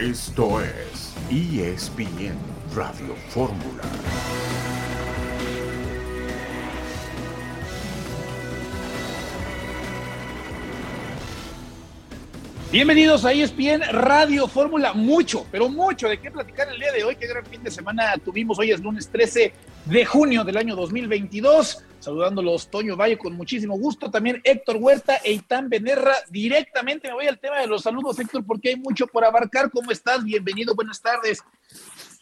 [0.00, 2.34] Esto es ESPN
[2.74, 3.82] Radio Fórmula.
[12.72, 14.94] Bienvenidos a ESPN Radio Fórmula.
[14.94, 17.16] Mucho, pero mucho de qué platicar el día de hoy.
[17.16, 18.58] Qué gran fin de semana tuvimos.
[18.58, 19.52] Hoy es lunes 13
[19.84, 21.84] de junio del año 2022.
[22.00, 24.10] Saludándolos, Toño Valle, con muchísimo gusto.
[24.10, 26.14] También Héctor Huerta e Itán Benerra.
[26.30, 29.70] Directamente me voy al tema de los saludos, Héctor, porque hay mucho por abarcar.
[29.70, 30.24] ¿Cómo estás?
[30.24, 31.40] Bienvenido, buenas tardes.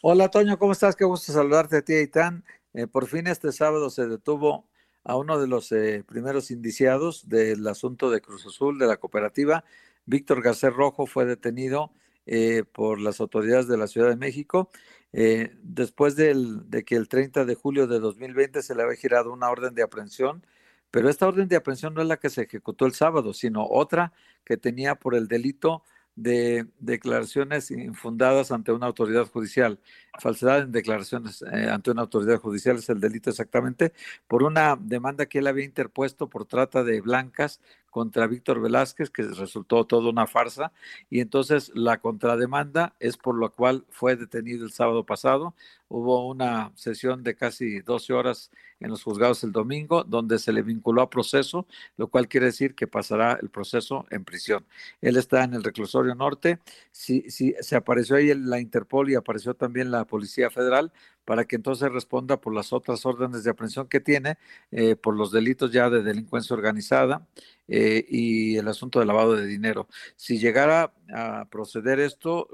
[0.01, 0.95] Hola, Toño, ¿cómo estás?
[0.95, 2.43] Qué gusto saludarte a ti, Itán.
[2.73, 4.67] Eh, por fin este sábado se detuvo
[5.03, 9.63] a uno de los eh, primeros indiciados del asunto de Cruz Azul, de la cooperativa
[10.09, 11.91] Víctor Garcés Rojo fue detenido
[12.25, 14.71] eh, por las autoridades de la Ciudad de México
[15.13, 19.49] eh, después de que el 30 de julio de 2020 se le había girado una
[19.49, 20.45] orden de aprehensión,
[20.91, 24.13] pero esta orden de aprehensión no es la que se ejecutó el sábado, sino otra
[24.43, 25.83] que tenía por el delito
[26.21, 29.79] de declaraciones infundadas ante una autoridad judicial.
[30.19, 33.93] Falsedad en declaraciones eh, ante una autoridad judicial es el delito exactamente
[34.27, 39.23] por una demanda que él había interpuesto por trata de blancas contra Víctor Velázquez, que
[39.23, 40.71] resultó toda una farsa,
[41.09, 45.55] y entonces la contrademanda es por lo cual fue detenido el sábado pasado.
[45.87, 50.61] Hubo una sesión de casi 12 horas en los juzgados el domingo, donde se le
[50.61, 54.65] vinculó a proceso, lo cual quiere decir que pasará el proceso en prisión.
[55.01, 56.59] Él está en el reclusorio norte.
[56.91, 60.91] Si, si se apareció ahí la Interpol y apareció también la Policía Federal,
[61.25, 64.39] para que entonces responda por las otras órdenes de aprehensión que tiene,
[64.71, 67.27] eh, por los delitos ya de delincuencia organizada
[67.69, 69.87] eh, y el asunto de lavado de dinero.
[70.15, 72.49] Si llegara a proceder esto,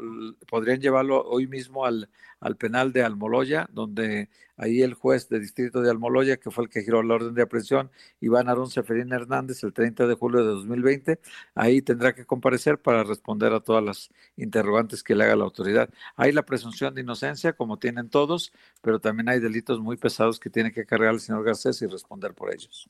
[0.47, 5.81] podrían llevarlo hoy mismo al, al penal de Almoloya, donde ahí el juez de distrito
[5.81, 9.63] de Almoloya, que fue el que giró la orden de aprehensión, Iván Arón Seferín Hernández,
[9.63, 11.19] el 30 de julio de 2020,
[11.55, 15.89] ahí tendrá que comparecer para responder a todas las interrogantes que le haga la autoridad.
[16.15, 20.49] Hay la presunción de inocencia, como tienen todos, pero también hay delitos muy pesados que
[20.49, 22.89] tiene que cargar el señor Garcés y responder por ellos.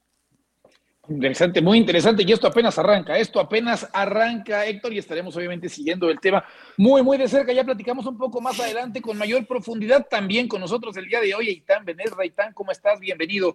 [1.08, 2.24] Interesante, muy interesante.
[2.24, 6.44] Y esto apenas arranca, esto apenas arranca, Héctor, y estaremos obviamente siguiendo el tema
[6.78, 7.54] muy, muy de cerca.
[7.54, 11.36] Ya platicamos un poco más adelante con mayor profundidad también con nosotros el día de
[11.36, 11.50] hoy.
[11.50, 13.00] Itán Benesra, Itán, ¿cómo estás?
[13.00, 13.54] Bienvenido.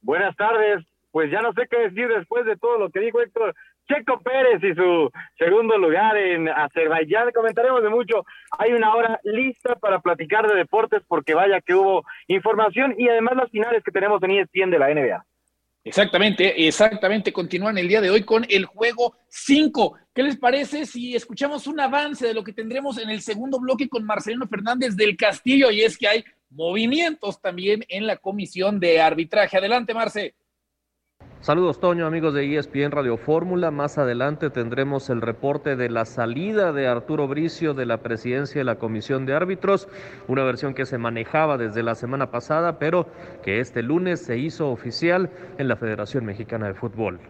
[0.00, 0.84] Buenas tardes.
[1.10, 3.54] Pues ya no sé qué decir después de todo lo que dijo Héctor.
[3.86, 7.32] Checo Pérez y su segundo lugar en Azerbaiyán.
[7.32, 8.24] Comentaremos de mucho.
[8.58, 13.36] Hay una hora lista para platicar de deportes porque vaya que hubo información y además
[13.36, 15.24] las finales que tenemos en ESPN de la NBA.
[15.84, 17.30] Exactamente, exactamente.
[17.30, 19.98] Continúan el día de hoy con el juego 5.
[20.14, 23.88] ¿Qué les parece si escuchamos un avance de lo que tendremos en el segundo bloque
[23.88, 25.70] con Marcelino Fernández del Castillo?
[25.70, 29.58] Y es que hay movimientos también en la comisión de arbitraje.
[29.58, 30.34] Adelante, Marce.
[31.44, 33.70] Saludos Toño, amigos de ESPN Radio Fórmula.
[33.70, 38.64] Más adelante tendremos el reporte de la salida de Arturo Bricio de la presidencia de
[38.64, 39.86] la Comisión de Árbitros,
[40.26, 43.08] una versión que se manejaba desde la semana pasada, pero
[43.42, 45.28] que este lunes se hizo oficial
[45.58, 47.20] en la Federación Mexicana de Fútbol.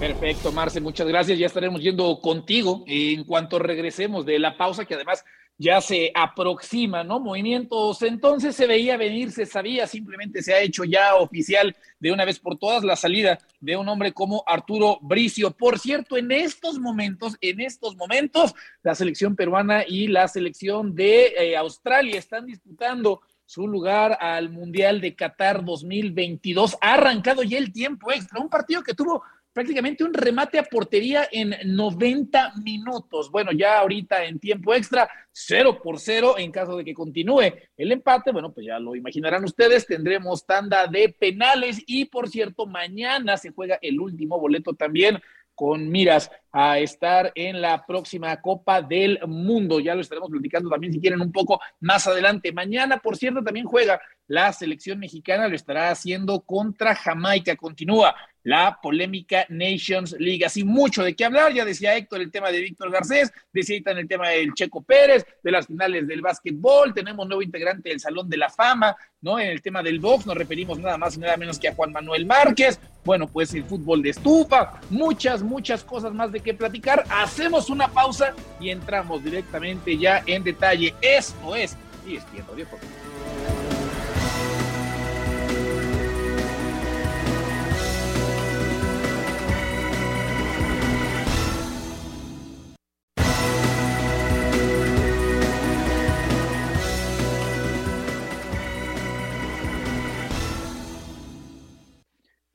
[0.00, 1.38] Perfecto, Marce, muchas gracias.
[1.38, 5.26] Ya estaremos yendo contigo en cuanto regresemos de la pausa, que además
[5.60, 7.20] ya se aproxima, ¿no?
[7.20, 12.24] Movimientos, entonces se veía venir, se sabía, simplemente se ha hecho ya oficial de una
[12.24, 15.50] vez por todas la salida de un hombre como Arturo Bricio.
[15.50, 21.26] Por cierto, en estos momentos, en estos momentos, la selección peruana y la selección de
[21.26, 26.78] eh, Australia están disputando su lugar al Mundial de Qatar 2022.
[26.80, 31.28] Ha arrancado ya el tiempo extra, un partido que tuvo prácticamente un remate a portería
[31.30, 33.30] en 90 minutos.
[33.30, 37.92] Bueno, ya ahorita en tiempo extra, 0 por 0 en caso de que continúe el
[37.92, 38.32] empate.
[38.32, 43.50] Bueno, pues ya lo imaginarán ustedes, tendremos tanda de penales y por cierto, mañana se
[43.50, 45.20] juega el último boleto también
[45.54, 49.80] con miras a estar en la próxima Copa del Mundo.
[49.80, 52.52] Ya lo estaremos platicando también si quieren un poco más adelante.
[52.52, 57.56] Mañana, por cierto, también juega la selección mexicana, lo estará haciendo contra Jamaica.
[57.56, 60.44] Continúa la polémica Nations League.
[60.44, 63.98] Así mucho de qué hablar, ya decía Héctor el tema de Víctor Garcés, decía en
[63.98, 68.28] el tema del Checo Pérez, de las finales del básquetbol, tenemos nuevo integrante del Salón
[68.28, 69.38] de la Fama, ¿no?
[69.38, 71.92] En el tema del box nos referimos nada más y nada menos que a Juan
[71.92, 77.04] Manuel Márquez, bueno, pues el fútbol de estufa, muchas, muchas cosas más de qué platicar.
[77.10, 80.94] Hacemos una pausa y entramos directamente ya en detalle.
[81.00, 81.76] Esto es
[82.06, 82.66] ESPN Radio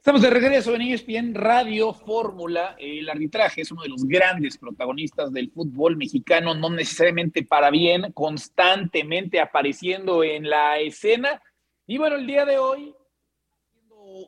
[0.06, 2.76] Estamos de regreso en ESPN Radio Fórmula.
[2.78, 8.12] El arbitraje es uno de los grandes protagonistas del fútbol mexicano, no necesariamente para bien,
[8.12, 11.42] constantemente apareciendo en la escena.
[11.88, 12.94] Y bueno, el día de hoy,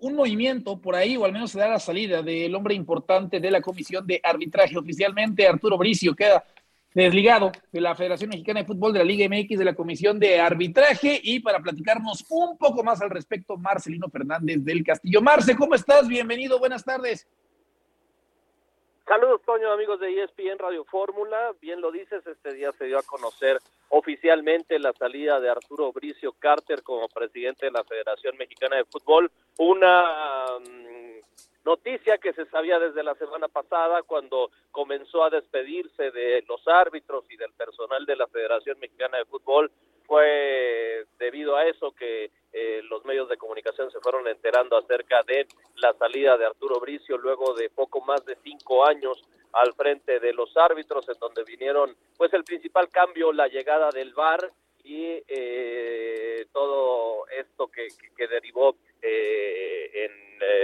[0.02, 3.52] un movimiento por ahí, o al menos se da la salida del hombre importante de
[3.52, 6.44] la comisión de arbitraje oficialmente, Arturo Bricio, queda
[7.04, 10.40] desligado de la Federación Mexicana de Fútbol, de la Liga MX, de la Comisión de
[10.40, 11.20] Arbitraje.
[11.24, 15.22] Y para platicarnos un poco más al respecto, Marcelino Fernández del Castillo.
[15.22, 16.08] Marce, ¿cómo estás?
[16.08, 17.28] Bienvenido, buenas tardes.
[19.08, 21.54] Saludos, Toño, amigos de ESPN Radio Fórmula.
[21.62, 23.58] Bien lo dices, este día se dio a conocer
[23.88, 29.32] oficialmente la salida de Arturo Bricio Carter como presidente de la Federación Mexicana de Fútbol.
[29.60, 31.07] Una mm,
[31.68, 37.26] noticia que se sabía desde la semana pasada cuando comenzó a despedirse de los árbitros
[37.30, 39.70] y del personal de la Federación Mexicana de Fútbol.
[40.06, 45.46] Fue debido a eso que eh, los medios de comunicación se fueron enterando acerca de
[45.76, 49.22] la salida de Arturo Bricio luego de poco más de cinco años
[49.52, 54.14] al frente de los árbitros, en donde vinieron, pues el principal cambio, la llegada del
[54.14, 54.54] VAR
[54.86, 57.88] y eh, todo esto que,
[58.30, 59.77] derivó eh,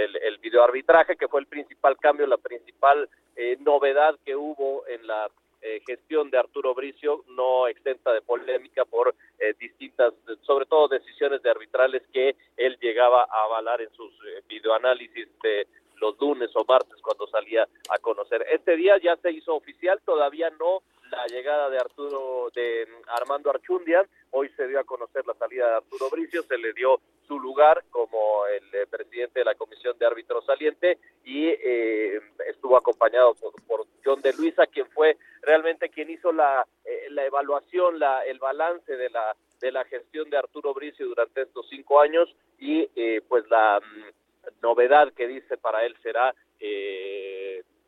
[0.02, 5.06] el, el videoarbitraje, que fue el principal cambio, la principal eh, novedad que hubo en
[5.06, 5.30] la
[5.66, 10.12] eh, gestión de Arturo Bricio, no exenta de polémica por eh, distintas,
[10.42, 15.66] sobre todo decisiones de arbitrales que él llegaba a avalar en sus eh, videoanálisis de
[15.96, 18.44] los lunes o martes cuando salía a conocer.
[18.52, 24.04] Este día ya se hizo oficial, todavía no la llegada de Arturo, de Armando Archundia,
[24.32, 27.00] hoy se dio a conocer la salida de Arturo Bricio, se le dio
[27.34, 32.76] su lugar como el eh, presidente de la comisión de árbitros saliente y eh, estuvo
[32.76, 38.24] acompañado por, John de Luisa, quien fue realmente quien hizo la, eh, la evaluación, la,
[38.24, 42.28] el balance de la, de la gestión de Arturo Bricio durante estos cinco años
[42.58, 42.86] y
[43.28, 46.34] pues la mm, novedad que dice para él será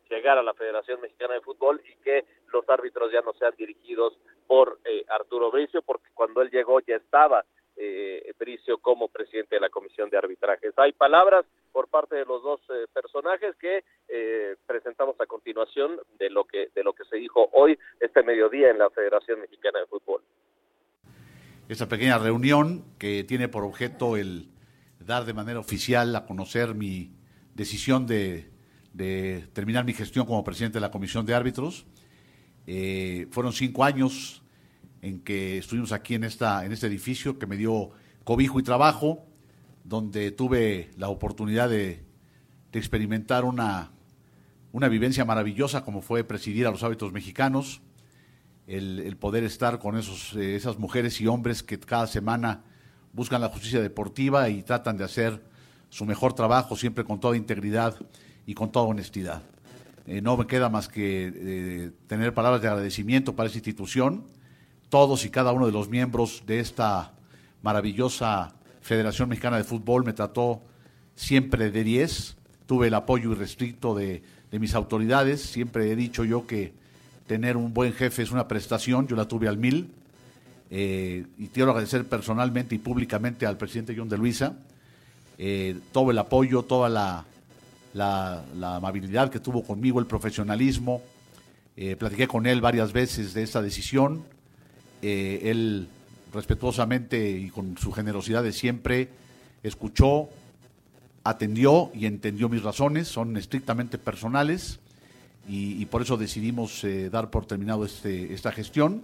[0.09, 4.17] llegar a la Federación Mexicana de Fútbol y que los árbitros ya no sean dirigidos
[4.47, 4.79] por
[5.09, 7.45] Arturo Bricio, porque cuando él llegó ya estaba
[7.87, 10.73] eh, Bricio como presidente de la Comisión de Arbitrajes.
[10.77, 16.29] Hay palabras por parte de los dos eh, personajes que eh, presentamos a continuación de
[16.29, 19.85] lo que de lo que se dijo hoy este mediodía en la Federación Mexicana de
[19.87, 20.21] Fútbol.
[21.67, 24.47] Esta pequeña reunión que tiene por objeto el
[24.99, 27.11] dar de manera oficial a conocer mi
[27.53, 28.49] decisión de,
[28.93, 31.85] de terminar mi gestión como presidente de la Comisión de Árbitros.
[33.31, 34.43] Fueron cinco años
[35.01, 37.91] en que estuvimos aquí en, esta, en este edificio que me dio
[38.23, 39.25] cobijo y trabajo,
[39.83, 42.05] donde tuve la oportunidad de,
[42.73, 43.89] experimentar una,
[44.71, 47.81] una vivencia maravillosa como fue presidir a los hábitos mexicanos,
[48.67, 52.63] el, poder estar con esos, eh, esas mujeres y hombres que cada semana
[53.13, 55.41] buscan la justicia deportiva y tratan de hacer
[55.89, 57.95] su mejor trabajo siempre con toda integridad
[58.45, 59.41] y con toda honestidad.
[60.05, 64.25] Eh, no me queda más que eh, tener palabras de agradecimiento para esa institución
[64.89, 67.13] todos y cada uno de los miembros de esta
[67.61, 70.61] maravillosa Federación Mexicana de Fútbol me trató
[71.15, 72.37] siempre de 10.
[72.65, 75.41] Tuve el apoyo irrestricto de, de mis autoridades.
[75.41, 76.73] Siempre he dicho yo que
[77.27, 79.07] tener un buen jefe es una prestación.
[79.07, 79.91] Yo la tuve al mil.
[80.69, 84.57] Eh, y quiero agradecer personalmente y públicamente al presidente John de Luisa
[85.37, 87.25] eh, todo el apoyo, toda la,
[88.75, 91.01] amabilidad que tuvo conmigo, el profesionalismo.
[91.75, 94.23] Eh, platiqué con él varias veces de esta decisión
[95.01, 95.87] eh, él
[96.33, 99.09] respetuosamente y con su generosidad de siempre
[99.63, 100.29] escuchó,
[101.23, 104.79] atendió y entendió mis razones, son estrictamente personales
[105.49, 109.01] y, por eso decidimos eh, dar por terminado este, esta gestión.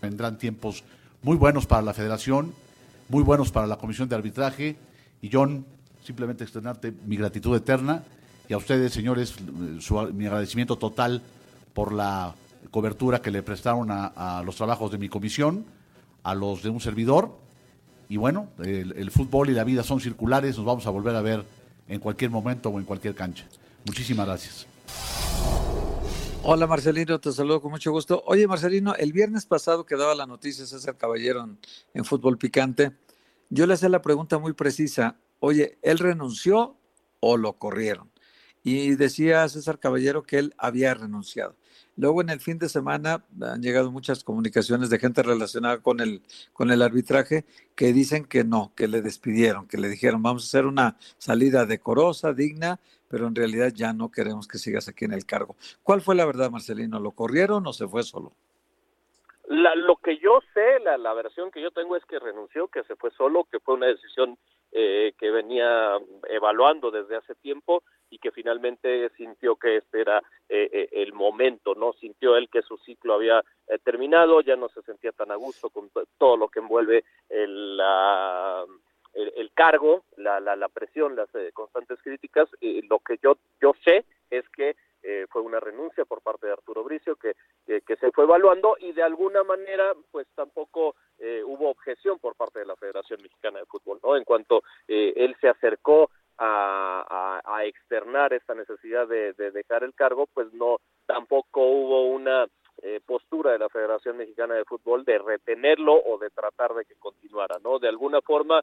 [0.00, 0.84] Vendrán tiempos
[1.22, 2.54] muy buenos para la federación,
[3.08, 4.76] muy buenos para la comisión de arbitraje
[5.20, 5.66] y John,
[6.02, 8.02] simplemente externarte mi gratitud eterna
[8.48, 9.34] y a ustedes, señores,
[10.14, 11.20] mi agradecimiento total
[11.74, 12.34] por la
[12.70, 15.64] cobertura que le prestaron a, los trabajos de mi comisión,
[16.22, 17.36] a los de un servidor.
[18.08, 21.44] Y bueno, el, fútbol y la vida son circulares, nos vamos a volver a ver
[21.88, 23.46] en cualquier momento o en cualquier cancha.
[23.84, 24.66] Muchísimas gracias.
[26.42, 28.22] Hola Marcelino, te saludo con mucho gusto.
[28.26, 31.58] Oye Marcelino, el viernes pasado que daba la noticia César Caballero en,
[31.92, 32.92] en Fútbol Picante,
[33.50, 36.76] yo le hacía la pregunta muy precisa, oye, ¿él renunció
[37.18, 38.10] o lo corrieron?
[38.62, 41.54] Y decía César Caballero que él había renunciado.
[41.96, 46.22] Luego en el fin de semana han llegado muchas comunicaciones de gente relacionada con el,
[46.52, 50.46] con el arbitraje que dicen que no, que le despidieron, que le dijeron vamos a
[50.46, 55.12] hacer una salida decorosa, digna, pero en realidad ya no queremos que sigas aquí en
[55.12, 55.56] el cargo.
[55.82, 57.00] ¿Cuál fue la verdad, Marcelino?
[57.00, 58.32] ¿Lo corrieron o se fue solo?
[59.48, 62.96] lo que yo sé, la, la versión que yo tengo es que renunció, que se
[62.96, 64.36] fue solo, que fue una decisión
[64.72, 65.92] eh, que venía
[66.28, 71.74] evaluando desde hace tiempo y que finalmente sintió que este era eh, eh, el momento,
[71.74, 71.92] ¿no?
[71.94, 73.44] Sintió él que su ciclo había
[73.84, 77.80] terminado, ya no se sentía tan a gusto con todo lo que envuelve el,
[79.14, 82.48] el, cargo, la, la, la, presión, las constantes críticas.
[82.88, 84.76] lo que yo, yo sé es que
[85.08, 88.90] eh, fue una renuncia por parte de Arturo Bricio que, que, se fue evaluando y
[88.90, 93.66] de alguna manera pues tampoco eh, hubo objeción por parte de la Federación Mexicana de
[93.66, 94.16] Fútbol, ¿no?
[94.16, 99.94] En cuanto eh, él se acercó a, a, externar esta necesidad de, de, dejar el
[99.94, 102.46] cargo, pues no, tampoco hubo una
[103.06, 107.56] postura de la Federación Mexicana de Fútbol de retenerlo o de tratar de que continuara,
[107.64, 107.78] ¿no?
[107.78, 108.62] De alguna forma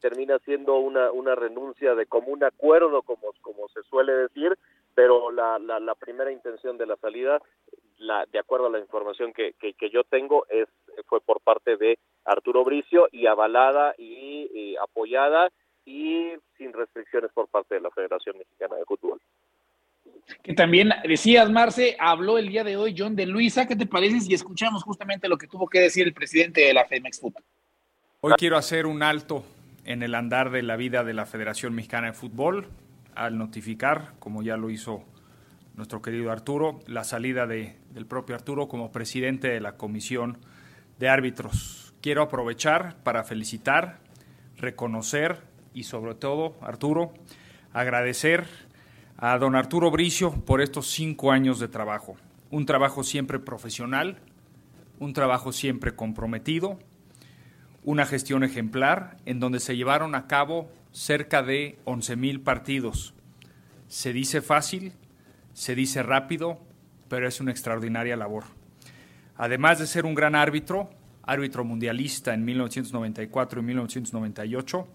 [0.00, 4.56] termina siendo una, una renuncia de común acuerdo, como, como se suele decir,
[4.94, 7.40] pero la, la, la primera intención de la salida,
[7.98, 10.68] la, de acuerdo a la información que, que, yo tengo, es
[11.06, 15.50] fue por parte de Arturo Bricio y avalada y, apoyada
[15.84, 19.20] y sin restricciones por parte de la Federación Mexicana de Fútbol.
[20.42, 23.66] Que también decías, Marce, habló el día de hoy John de Luisa.
[23.66, 26.84] ¿Qué te parece si escuchamos justamente lo que tuvo que decir el presidente de la
[26.84, 27.42] Femex Fútbol?
[28.20, 29.44] Hoy quiero hacer un alto
[29.84, 32.68] en el andar de la vida de la Federación Mexicana de Fútbol
[33.14, 35.04] al notificar, como ya lo hizo
[35.74, 40.38] nuestro querido Arturo, la salida de, del propio Arturo como presidente de la Comisión
[40.98, 41.94] de Árbitros.
[42.00, 43.98] Quiero aprovechar para felicitar,
[44.56, 47.12] reconocer y sobre todo, Arturo,
[47.72, 48.46] agradecer
[49.16, 52.16] a don Arturo Bricio por estos cinco años de trabajo.
[52.50, 54.18] Un trabajo siempre profesional,
[54.98, 56.78] un trabajo siempre comprometido,
[57.84, 63.14] una gestión ejemplar en donde se llevaron a cabo cerca de 11.000 partidos.
[63.88, 64.92] Se dice fácil,
[65.52, 66.60] se dice rápido,
[67.08, 68.44] pero es una extraordinaria labor.
[69.36, 70.90] Además de ser un gran árbitro,
[71.22, 74.88] árbitro mundialista en 1994 y 1998,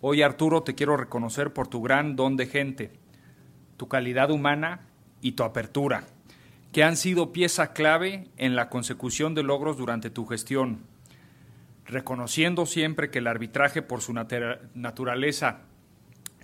[0.00, 2.92] hoy Arturo te quiero reconocer por tu gran don de gente,
[3.76, 4.80] tu calidad humana
[5.20, 6.04] y tu apertura,
[6.72, 10.80] que han sido pieza clave en la consecución de logros durante tu gestión
[11.88, 15.60] reconociendo siempre que el arbitraje por su naturaleza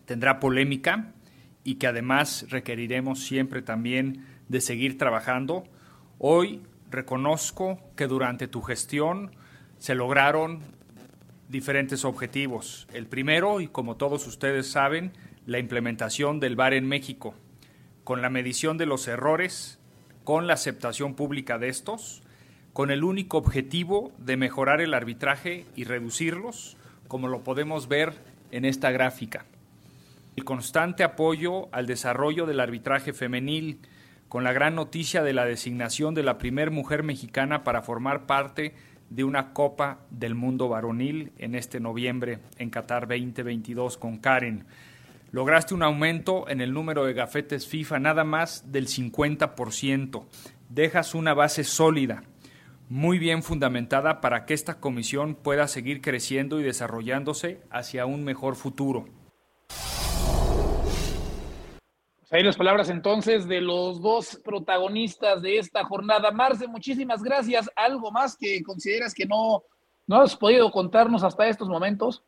[0.04, 1.12] tendrá polémica
[1.64, 5.64] y que además requeriremos siempre también de seguir trabajando,
[6.18, 9.32] hoy reconozco que durante tu gestión
[9.78, 10.61] se lograron
[11.52, 12.88] diferentes objetivos.
[12.92, 15.12] El primero, y como todos ustedes saben,
[15.47, 17.35] la implementación del VAR en México,
[18.02, 19.78] con la medición de los errores,
[20.25, 22.23] con la aceptación pública de estos,
[22.73, 28.14] con el único objetivo de mejorar el arbitraje y reducirlos, como lo podemos ver
[28.50, 29.44] en esta gráfica.
[30.37, 33.78] El constante apoyo al desarrollo del arbitraje femenil,
[34.30, 38.75] con la gran noticia de la designación de la primer mujer mexicana para formar parte
[39.14, 44.64] de una Copa del Mundo Varonil en este noviembre en Qatar 2022 con Karen.
[45.33, 50.25] Lograste un aumento en el número de gafetes FIFA nada más del 50%.
[50.71, 52.23] Dejas una base sólida
[52.88, 58.57] muy bien fundamentada para que esta comisión pueda seguir creciendo y desarrollándose hacia un mejor
[58.57, 59.07] futuro.
[62.33, 66.31] Ahí las palabras entonces de los dos protagonistas de esta jornada.
[66.31, 67.71] Marce, muchísimas gracias.
[67.77, 69.62] ¿Algo más que consideras que no,
[70.07, 72.25] no has podido contarnos hasta estos momentos?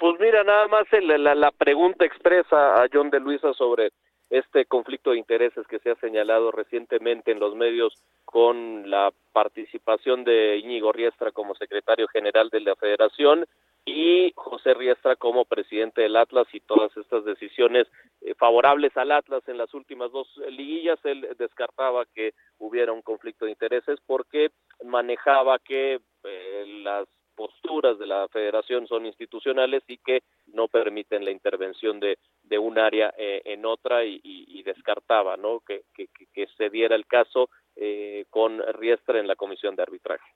[0.00, 3.90] Pues mira, nada más la, la pregunta expresa a John de Luisa sobre
[4.30, 10.24] este conflicto de intereses que se ha señalado recientemente en los medios con la participación
[10.24, 13.44] de Íñigo Riestra como secretario general de la federación
[13.90, 17.86] y José Riestra como presidente del Atlas y todas estas decisiones
[18.20, 23.44] eh, favorables al Atlas en las últimas dos liguillas, él descartaba que hubiera un conflicto
[23.44, 24.50] de intereses porque
[24.84, 27.08] manejaba que eh, las
[27.40, 32.78] posturas de la federación son institucionales y que no permiten la intervención de, de un
[32.78, 35.60] área eh, en otra y, descartaba ¿no?
[35.60, 40.30] que, que, se diera el caso eh, con Riestra en la comisión de arbitraje.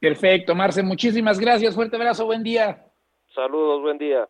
[0.00, 2.86] Perfecto, Marce, muchísimas gracias, fuerte abrazo, buen día.
[3.26, 4.28] Saludos, buen día.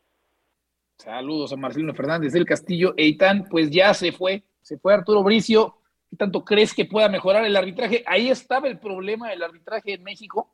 [0.97, 2.93] Saludos a Marcelino Fernández del Castillo.
[2.97, 5.77] Eitan, pues ya se fue, se fue Arturo Bricio.
[6.11, 8.03] ¿Qué tanto crees que pueda mejorar el arbitraje?
[8.07, 10.53] Ahí estaba el problema del arbitraje en México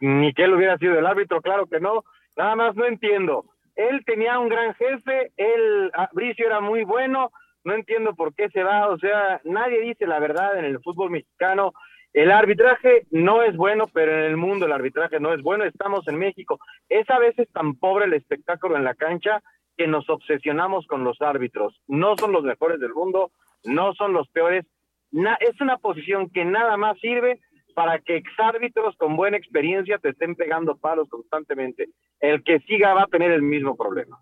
[0.00, 2.04] ni que él hubiera sido el árbitro, claro que no.
[2.36, 3.46] Nada más no entiendo.
[3.74, 7.32] Él tenía un gran jefe, él, ah, Bricio era muy bueno,
[7.64, 11.10] no entiendo por qué se va, o sea, nadie dice la verdad en el fútbol
[11.10, 11.72] mexicano.
[12.12, 15.64] El arbitraje no es bueno, pero en el mundo el arbitraje no es bueno.
[15.64, 16.58] Estamos en México.
[16.88, 19.42] Es a veces tan pobre el espectáculo en la cancha
[19.76, 21.80] que nos obsesionamos con los árbitros.
[21.86, 23.30] No son los mejores del mundo,
[23.64, 24.66] no son los peores.
[25.12, 27.40] es una posición que nada más sirve
[27.74, 31.88] para que exárbitros con buena experiencia te estén pegando palos constantemente.
[32.20, 34.18] El que siga va a tener el mismo problema.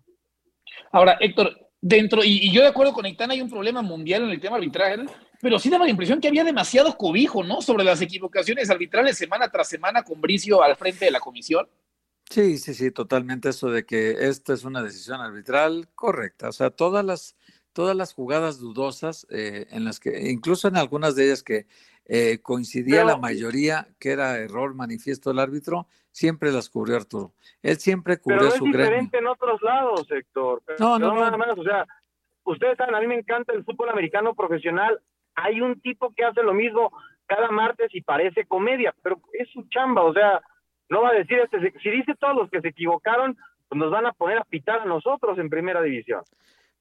[0.93, 4.39] Ahora, Héctor, dentro, y, yo de acuerdo con Itán, hay un problema mundial en el
[4.39, 5.09] tema arbitral,
[5.41, 7.61] pero sí daba la impresión que había demasiado cobijo, ¿no?
[7.61, 11.67] Sobre las equivocaciones arbitrales semana tras semana con Bricio al frente de la comisión.
[12.29, 16.47] Sí, sí, sí, totalmente eso de que esta es una decisión arbitral correcta.
[16.47, 17.35] O sea, todas las,
[17.73, 21.67] todas las jugadas dudosas, eh, en las que, incluso en algunas de ellas que
[22.05, 27.33] eh, coincidía la mayoría que era error manifiesto del árbitro, siempre las cubrió Arturo.
[27.61, 30.63] Él siempre cubrió pero su es diferente en otros lados, Héctor.
[30.79, 31.85] no, no, no, nada más, o sea,
[32.43, 35.01] ustedes saben, a mí me encanta el fútbol americano profesional.
[35.35, 36.91] Hay un tipo que hace lo mismo
[37.25, 40.41] cada martes y parece comedia, pero es su chamba, o sea,
[40.89, 43.37] no va a decir, este, si dice todos los que se equivocaron,
[43.69, 46.21] pues nos van a poner a pitar a nosotros en primera división.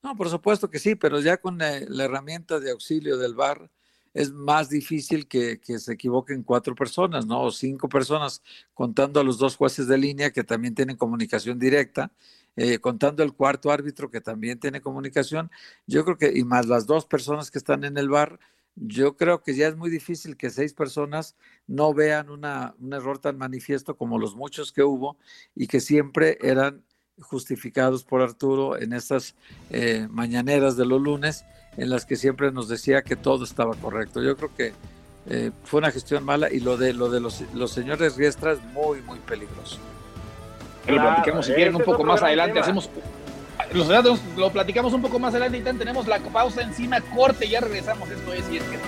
[0.03, 3.71] No, por supuesto que sí, pero ya con la, herramienta de auxilio del VAR
[4.13, 7.43] es más difícil que, se equivoquen cuatro personas, ¿no?
[7.43, 8.43] O cinco personas,
[8.75, 12.11] contando a los dos jueces de línea que también tienen comunicación directa,
[12.57, 15.51] eh, contando el cuarto árbitro que también tiene comunicación.
[15.87, 18.39] Yo creo que, y más las dos personas que están en el VAR,
[18.77, 23.19] yo creo que ya es muy difícil que seis personas no vean una, un error
[23.19, 25.17] tan manifiesto como los muchos que hubo
[25.55, 26.85] y que siempre eran
[27.21, 29.35] justificados por Arturo en estas
[29.71, 31.45] eh, mañaneras de los lunes
[31.77, 34.23] en las que siempre nos decía que todo estaba correcto.
[34.23, 34.73] Yo creo que
[35.27, 39.03] eh, fue una gestión mala y lo de lo de los, señores Riestra es muy,
[39.03, 39.79] muy peligroso.
[40.91, 42.91] Lo platicamos si quieren un poco más adelante, hacemos
[44.37, 48.33] lo platicamos un poco más adelante y tenemos la pausa encima, corte, ya regresamos, esto
[48.33, 48.79] es y es que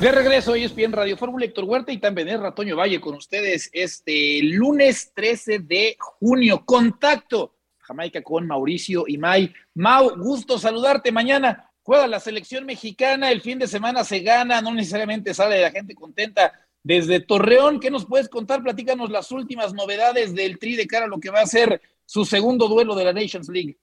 [0.00, 3.14] De regreso, hoy es bien Radio Fórmula Héctor Huerta y también es Ratoño Valle con
[3.14, 6.62] ustedes este lunes 13 de junio.
[6.66, 7.55] Contacto
[7.86, 9.52] Jamaica con Mauricio y May.
[9.74, 14.74] Mau, gusto saludarte mañana juega la selección mexicana, el fin de semana se gana, no
[14.74, 16.52] necesariamente sale la gente contenta.
[16.82, 18.60] Desde Torreón, ¿qué nos puedes contar?
[18.60, 22.24] Platícanos las últimas novedades del Tri de cara a lo que va a ser su
[22.24, 23.78] segundo duelo de la Nations League.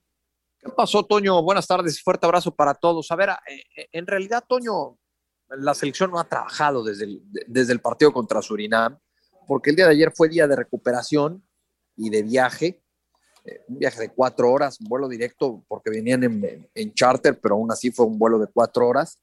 [0.59, 1.41] ¿Qué pasó, Toño?
[1.43, 3.09] Buenas tardes, fuerte abrazo para todos.
[3.09, 4.99] A ver, eh, eh, en realidad, Toño,
[5.47, 8.99] la selección no ha trabajado desde desde el partido contra Surinam,
[9.47, 11.47] porque el día de ayer fue día de recuperación
[11.95, 12.82] y de viaje
[13.45, 16.23] eh, un viaje de cuatro horas, un vuelo directo porque venían
[16.73, 19.19] en, charter, pero aún así fue un vuelo de cuatro horas.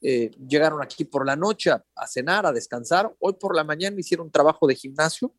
[0.00, 3.12] Eh, llegaron aquí por la noche a, cenar, a descansar.
[3.18, 5.34] Hoy por la mañana hicieron trabajo de gimnasio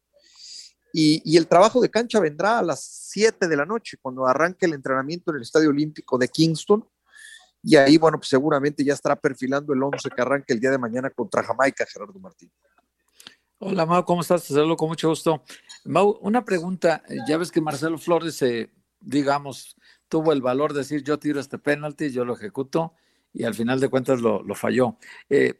[0.92, 4.74] y, el trabajo de cancha vendrá a las siete de la noche, cuando arranque el
[4.74, 6.86] entrenamiento en el Estadio Olímpico de Kingston.
[7.64, 10.78] Y ahí, bueno, pues seguramente ya estará perfilando el 11 que arranque el día de
[10.78, 12.52] mañana contra Jamaica, Gerardo Martín.
[13.60, 14.48] Hola, Mau, ¿cómo estás?
[14.48, 15.44] Te saludo con mucho gusto.
[15.84, 17.02] Mau, una pregunta.
[17.28, 18.70] Ya ves que Marcelo Flores, eh,
[19.02, 19.76] digamos,
[20.08, 22.94] tuvo el valor de decir yo tiro este penalti, yo lo ejecuto
[23.34, 24.98] y al final de cuentas lo, falló.
[25.32, 25.56] Eh,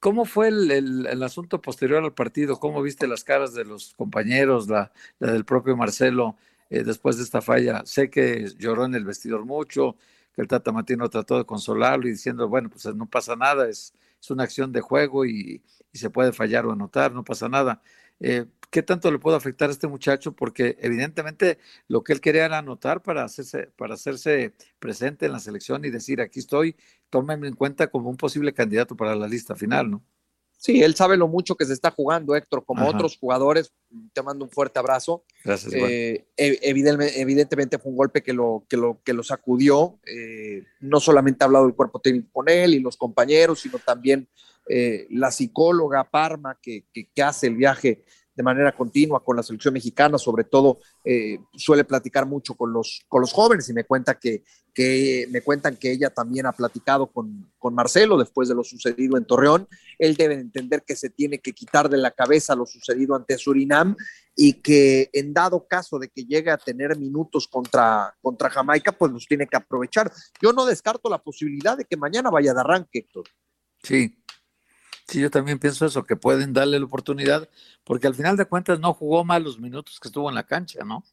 [0.00, 2.58] ¿Cómo fue el, asunto posterior al partido?
[2.58, 6.36] ¿Cómo viste las caras de los compañeros, la, del propio Marcelo
[6.70, 7.82] eh, después de esta falla?
[7.84, 9.96] Sé que lloró en el vestidor mucho,
[10.34, 13.92] que el Tata Matino trató de consolarlo y diciendo, bueno, pues no pasa nada, es,
[14.24, 17.80] es una acción de juego y, se puede fallar o anotar, no pasa nada.
[18.18, 20.34] Eh, ¿Qué tanto le puede afectar a este muchacho?
[20.34, 25.38] Porque evidentemente lo que él quería era anotar para hacerse, para hacerse presente en la
[25.38, 26.74] selección y decir, aquí estoy,
[27.10, 30.02] tómenme en cuenta como un posible candidato para la lista final, ¿no?
[30.64, 33.74] Sí, él sabe lo mucho que se está jugando, Héctor, como otros jugadores.
[34.14, 35.22] Te mando un fuerte abrazo.
[35.44, 35.74] Gracias.
[35.74, 39.98] Eh, evidentemente, fue un golpe que lo, que lo, que lo sacudió.
[40.06, 44.26] Eh, no solamente ha hablado el cuerpo técnico con él y los compañeros, sino también
[44.66, 48.02] eh, la psicóloga Parma que, que, hace el viaje
[48.34, 53.04] de manera continua con la selección mexicana, sobre todo eh, suele platicar mucho con los,
[53.08, 54.42] con los jóvenes y me cuenta que,
[54.72, 59.16] que me cuentan que ella también ha platicado con, con, Marcelo después de lo sucedido
[59.16, 59.68] en Torreón.
[59.98, 63.96] Él debe entender que se tiene que quitar de la cabeza lo sucedido ante Surinam
[64.36, 69.12] y que en dado caso de que llegue a tener minutos contra, contra Jamaica, pues
[69.12, 70.10] los tiene que aprovechar.
[70.42, 73.24] Yo no descarto la posibilidad de que mañana vaya de arranque, Héctor.
[73.82, 74.23] Sí,
[75.06, 77.48] Sí, yo también pienso eso, que pueden darle la oportunidad,
[77.84, 80.82] porque al final de cuentas no jugó mal los minutos que estuvo en la cancha,
[80.84, 81.04] ¿no?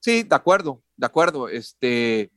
[0.00, 1.48] Sí, de acuerdo, de acuerdo.
[1.48, 2.32] Este,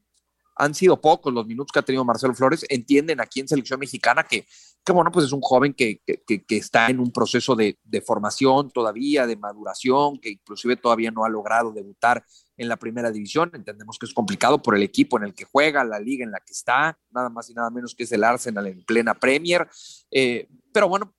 [0.55, 2.65] han sido pocos los minutos que ha tenido Marcelo Flores.
[2.69, 4.45] Entienden aquí en Selección Mexicana que,
[4.83, 8.01] que bueno, pues es un joven que, que, que está en un proceso de, de,
[8.01, 12.25] formación todavía, de maduración, que inclusive todavía no ha logrado debutar
[12.57, 13.51] en la primera división.
[13.53, 16.41] Entendemos que es complicado por el equipo en el que juega, la liga en la
[16.41, 19.67] que está, nada más y nada menos que es el Arsenal en plena Premier.
[20.11, 21.13] Eh, pero bueno,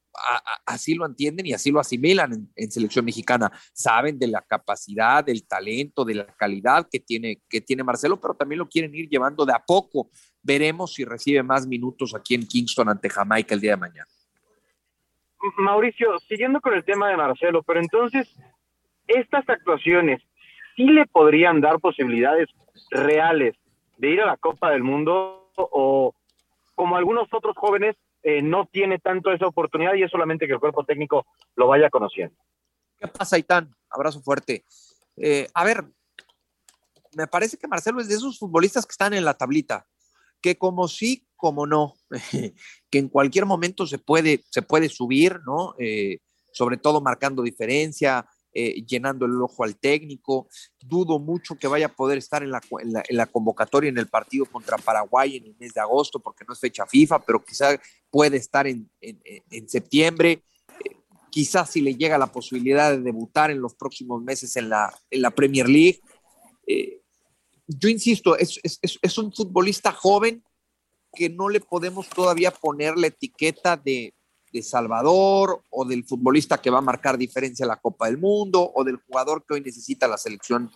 [0.66, 3.50] así lo entienden y así lo asimilan en, selección mexicana.
[3.72, 8.34] Saben de la capacidad, del talento, de la calidad que tiene, que tiene Marcelo, pero
[8.34, 10.10] también lo quieren ir llevando de a poco.
[10.42, 14.08] Veremos si recibe más minutos aquí en Kingston ante Jamaica el día de mañana.
[15.58, 18.34] Mauricio, siguiendo con el tema de Marcelo, pero entonces,
[19.06, 20.22] estas actuaciones
[20.74, 22.48] sí le podrían dar posibilidades
[22.90, 23.54] reales
[23.98, 26.14] de ir a la Copa del Mundo o
[26.74, 30.58] como algunos otros jóvenes eh, no tiene tanto esa oportunidad y es solamente que el
[30.58, 32.34] cuerpo técnico lo vaya conociendo.
[32.98, 33.76] ¿Qué pasa, Itán?
[33.90, 34.64] Abrazo fuerte.
[35.18, 35.84] Eh, a ver,
[37.14, 39.86] me parece que Marcelo es de esos futbolistas que están en la tablita,
[40.40, 41.96] que como sí, como no,
[42.90, 45.74] que en cualquier momento se puede, se puede subir, ¿no?
[45.78, 46.18] Eh,
[46.50, 50.48] sobre todo marcando diferencia, eh, llenando el ojo al técnico.
[50.80, 54.46] Dudo mucho que vaya a poder estar en la, en la, convocatoria en el partido
[54.46, 57.76] contra Paraguay en el mes de agosto, porque no es fecha FIFA, pero quizá
[58.10, 60.44] puede estar en, en, septiembre.
[60.84, 60.96] Eh,
[61.30, 65.30] quizás si le llega la posibilidad de debutar en los próximos meses en la, la
[65.32, 66.00] Premier League.
[66.66, 67.00] Eh,
[67.66, 70.44] yo insisto, es, es, es un futbolista joven
[71.12, 74.14] que no le podemos todavía poner la etiqueta de
[74.54, 78.70] de Salvador o del futbolista que va a marcar diferencia en la Copa del Mundo
[78.72, 80.70] o del jugador que hoy necesita la selección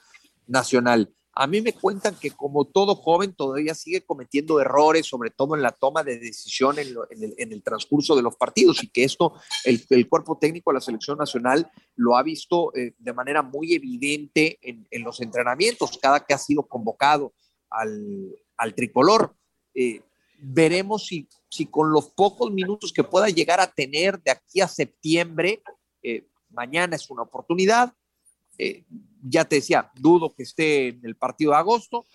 [0.48, 1.14] nacional.
[1.32, 5.62] A mí me cuentan que como todo joven todavía sigue cometiendo errores, sobre todo en
[5.62, 10.36] la toma de decisión en, el, transcurso de los partidos y que esto el, cuerpo
[10.40, 15.20] técnico de la selección nacional lo ha visto eh, de manera muy evidente en, los
[15.20, 17.32] entrenamientos, cada que ha sido convocado
[17.70, 19.36] al, tricolor.
[19.72, 20.02] Eh,
[20.38, 24.68] veremos si, si con los pocos minutos que pueda llegar a tener de aquí a
[24.68, 25.62] septiembre,
[26.02, 27.92] eh, mañana es una oportunidad.
[28.56, 28.84] Eh,
[29.22, 32.06] ya te decía, dudo que esté en el partido de agosto.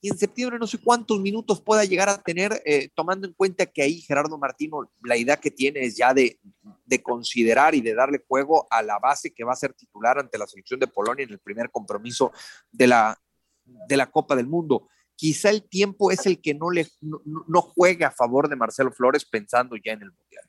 [0.00, 3.66] Y en septiembre no sé cuántos minutos pueda llegar a tener, eh, tomando en cuenta
[3.66, 6.38] que ahí Gerardo Martino, la idea que tiene es ya de,
[6.84, 10.38] de, considerar y de darle juego a la base que va a ser titular ante
[10.38, 12.30] la selección de Polonia en el primer compromiso
[12.70, 13.18] de la,
[13.64, 18.08] de la Copa del Mundo quizá el tiempo es el que no, le, no, juega
[18.08, 20.44] a favor de Marcelo Flores pensando ya en el Mundial.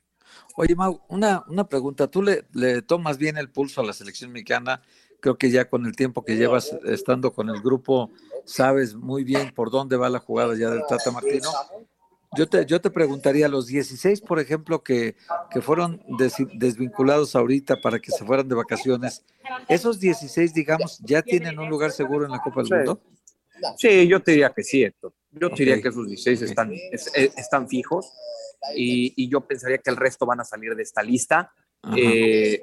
[0.56, 2.10] Oye, Mau, una, una pregunta.
[2.10, 4.82] ¿Tú le, le, tomas bien el pulso a la selección mexicana?
[5.20, 8.10] Creo que ya con el tiempo que llevas estando con el grupo,
[8.44, 11.50] sabes muy bien por dónde va la jugada ya del Tata Martino.
[12.36, 15.16] Yo te, yo te preguntaría, los 16, por ejemplo, que,
[15.50, 16.02] que fueron
[16.54, 19.24] desvinculados ahorita para que se fueran de vacaciones,
[19.66, 23.00] ¿esos 16, digamos, ya tienen un lugar seguro en la Copa del Mundo?
[23.76, 25.12] Sí, yo te diría que sí, Héctor.
[25.30, 28.12] Yo te diría que esos 16 están, están fijos
[28.74, 31.52] y, yo pensaría que el resto van a salir de esta lista.
[31.96, 32.60] Eh,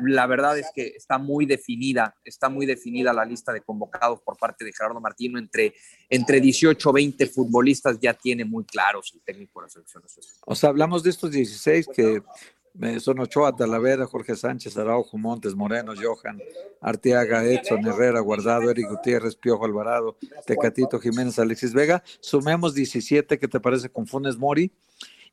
[0.00, 4.36] la verdad es que está muy definida, está muy definida la lista de convocados por
[4.36, 5.38] parte de Gerardo Martino.
[5.38, 5.74] Entre,
[6.08, 10.02] entre 18 o 20 futbolistas ya tiene muy claros el técnico de la selección.
[10.46, 12.22] O sea, hablamos de estos 16 que
[13.00, 16.40] son Ochoa, Talavera, Jorge Sánchez, Araujo, Montes, Moreno, Johan,
[16.80, 22.02] Arteaga, Edson, Herrera, Guardado, Eric Gutiérrez, Piojo Alvarado, Tecatito Jiménez, Alexis Vega.
[22.20, 24.72] Sumemos 17, que te parece con Funes Mori?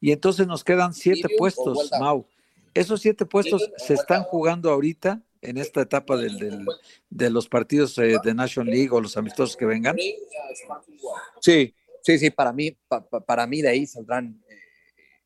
[0.02, 2.28] Y entonces nos quedan siete puestos, Mau.
[2.74, 6.66] Esos siete puestos se están jugando ahorita en esta etapa del,
[7.10, 9.96] de los partidos eh, de National League o los amistosos que vengan.
[11.40, 12.78] Sí, sí, sí, para mí,
[13.26, 14.58] para mí de ahí saldrán eh,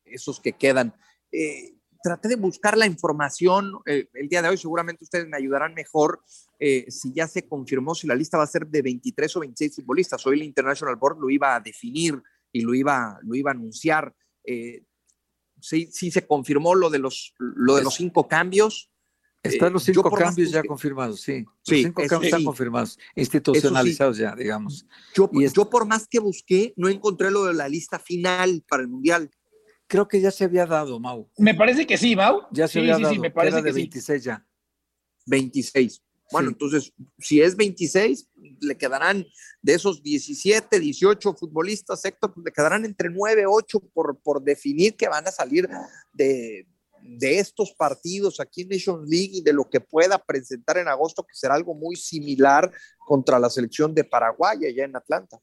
[0.04, 0.94] esos que quedan.
[1.32, 5.74] Eh, traté de buscar la información eh, el día de hoy, seguramente ustedes me ayudarán
[5.74, 6.22] mejor
[6.58, 9.76] eh, si ya se confirmó si la lista va a ser de 23 o 26
[9.76, 10.26] futbolistas.
[10.26, 12.20] Hoy el International Board lo iba a definir
[12.52, 14.14] y lo iba, lo iba a anunciar.
[14.44, 14.84] Eh,
[15.60, 18.90] sí, sí se confirmó lo de los, lo de los cinco cambios.
[19.42, 21.44] Están los cinco cambios ya confirmados, sí.
[21.66, 24.86] Los cinco cambios están confirmados, institucionalizados ya, digamos.
[25.14, 28.88] Yo, yo por más que busqué, no encontré lo de la lista final para el
[28.88, 29.30] Mundial
[29.90, 31.28] creo que ya se había dado, Mau.
[31.36, 32.42] Me parece que sí, Mau.
[32.52, 33.12] Ya se había dado.
[33.12, 34.46] Sí, me parece de 26 ya.
[35.26, 36.00] 26.
[36.30, 38.28] Bueno, entonces, si es 26,
[38.60, 39.26] le quedarán
[39.60, 44.96] de esos 17, 18 futbolistas, Héctor, pues le quedarán entre 9, 8 por, por definir
[44.96, 45.68] que van a salir
[46.12, 46.68] de,
[47.02, 51.24] de estos partidos aquí en Nations League y de lo que pueda presentar en agosto,
[51.24, 55.40] que será algo muy similar contra la selección de Paraguay allá en Atlanta.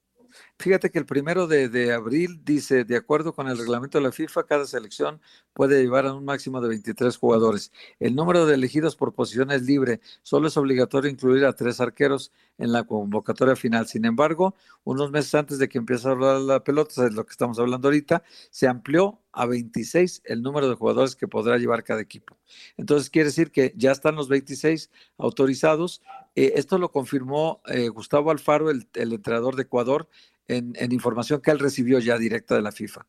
[0.59, 4.43] Fíjate que el primero de, abril dice, de acuerdo con el reglamento de la FIFA,
[4.43, 5.21] cada selección
[5.53, 7.71] puede llevar a un máximo de 23 jugadores.
[7.99, 12.31] El número de elegidos por posición es libre, solo es obligatorio incluir a tres arqueros
[12.57, 13.87] en la convocatoria final.
[13.87, 17.31] Sin embargo, unos meses antes de que empiece a hablar la pelota, es lo que
[17.31, 22.01] estamos hablando ahorita, se amplió a 26 el número de jugadores que podrá llevar cada
[22.01, 22.37] equipo.
[22.77, 26.01] Entonces quiere decir que ya están los 26 autorizados.
[26.37, 30.07] Eh, esto lo confirmó eh, Gustavo Alfaro, el, entrenador de Ecuador,
[30.47, 33.07] en, información que él recibió ya directa de la FIFA.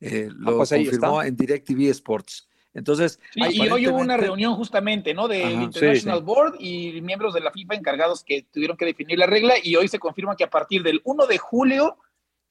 [0.00, 2.48] eh, ah, lo pues confirmó en DirecTV Sports.
[2.72, 5.26] Entonces, y hoy hubo una reunión justamente, ¿no?
[5.26, 9.54] Del International Board y miembros de la FIFA encargados que tuvieron que definir la regla
[9.60, 11.98] y hoy se confirma que a partir del 1 de julio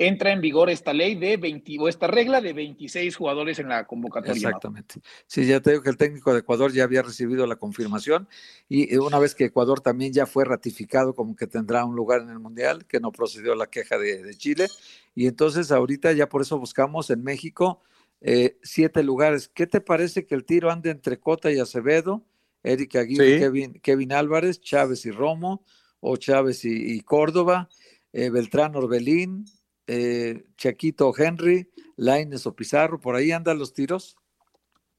[0.07, 3.85] entra en vigor esta ley de 20, o esta regla de 26 jugadores en la
[3.85, 4.47] convocatoria.
[4.47, 4.95] Exactamente.
[5.27, 8.27] Sí, ya te digo que el técnico de Ecuador ya había recibido la confirmación
[8.67, 12.29] y una vez que Ecuador también ya fue ratificado como que tendrá un lugar en
[12.29, 14.67] el Mundial, que no procedió la queja de, Chile.
[15.13, 17.81] Y entonces ahorita ya por eso buscamos en México
[18.21, 19.49] eh, siete lugares.
[19.53, 22.25] ¿Qué te parece que el tiro ande entre Cota y Acevedo,
[22.63, 25.63] Eric Aguirre, Kevin, Álvarez, Chávez y Romo,
[25.99, 27.69] o Chávez y, Córdoba,
[28.13, 29.45] eh, Beltrán Orbelín,
[29.87, 34.15] eh, Chaquito Henry, Laines o Pizarro, por ahí andan los tiros.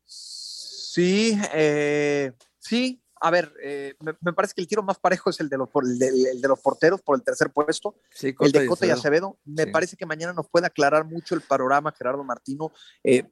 [0.05, 2.99] Sí, eh, sí.
[3.25, 6.49] A ver, eh, me, parece que el tiro más parejo es el de los, de
[6.49, 7.95] los porteros por el tercer puesto.
[8.21, 9.39] el de Cota y Acevedo.
[9.45, 12.73] Me parece que mañana nos puede aclarar mucho el panorama Gerardo Martino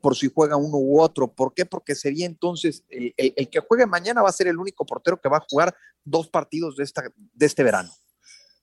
[0.01, 1.35] por si juega uno u otro.
[1.35, 1.67] ¿Por qué?
[1.67, 3.13] Porque sería entonces el,
[3.51, 6.77] que juegue mañana va a ser el único portero que va a jugar dos partidos
[6.77, 7.91] de, esta, de este verano.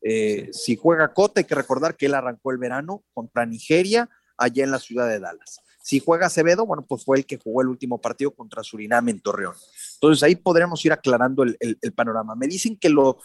[0.01, 4.63] Eh, si juega Cota, hay que recordar que él arrancó el verano contra Nigeria, allá
[4.63, 5.60] en la ciudad de Dallas.
[5.81, 9.21] Si juega Acevedo, bueno, pues fue el que jugó el último partido contra Surinam en
[9.21, 9.55] Torreón.
[9.93, 11.57] Entonces ahí podremos ir aclarando el,
[11.95, 12.36] panorama.
[12.36, 13.19] Me dicen que lo,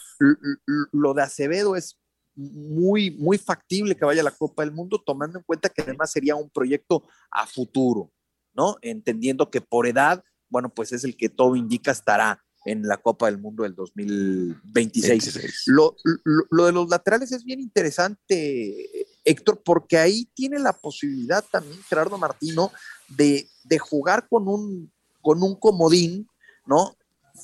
[0.92, 1.98] lo, de Acevedo es
[2.36, 6.12] muy, muy factible que vaya a la Copa del Mundo, tomando en cuenta que además
[6.12, 8.12] sería un proyecto a futuro,
[8.54, 8.76] ¿no?
[8.80, 13.26] Entendiendo que por edad, bueno, pues es el que todo indica estará en la Copa
[13.26, 15.64] del Mundo del 2026.
[15.66, 22.18] Lo, de los laterales es bien interesante, Héctor, porque ahí tiene la posibilidad también Gerardo
[22.18, 22.70] Martino
[23.08, 26.28] de, de jugar con un, con un comodín,
[26.66, 26.96] ¿no?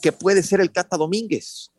[0.02, 1.70] Que puede ser el Cata Domínguez.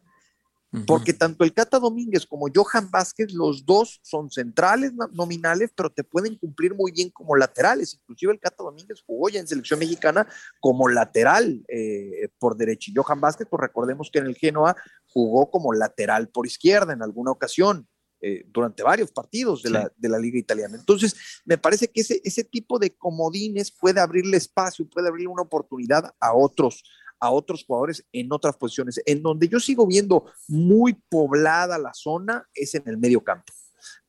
[0.86, 6.04] Porque tanto el Cata Domínguez como Johan Vázquez, los dos son centrales nominales, pero te
[6.04, 7.96] pueden cumplir muy bien como laterales.
[7.96, 10.28] Inclusive el Cata Domínguez jugó ya en selección mexicana
[10.60, 12.92] como lateral eh, por derecha.
[12.92, 14.76] Y Johan Vázquez, pues recordemos que en el Genoa
[15.08, 17.88] jugó como lateral por izquierda en alguna ocasión.
[18.22, 20.76] Eh, durante varios partidos de, la, de, la, liga italiana.
[20.76, 25.44] Entonces, me parece que ese, ese tipo de comodines puede abrirle espacio, puede abrirle una
[25.44, 26.84] oportunidad a otros,
[27.20, 29.02] a otros jugadores en otras posiciones.
[29.06, 33.52] En donde yo sigo viendo muy poblada la zona es en el medio campo,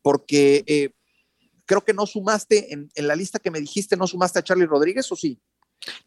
[0.02, 0.90] porque eh,
[1.66, 5.10] creo que no sumaste en, la lista que me dijiste, no sumaste a Charlie Rodríguez
[5.12, 5.40] o sí?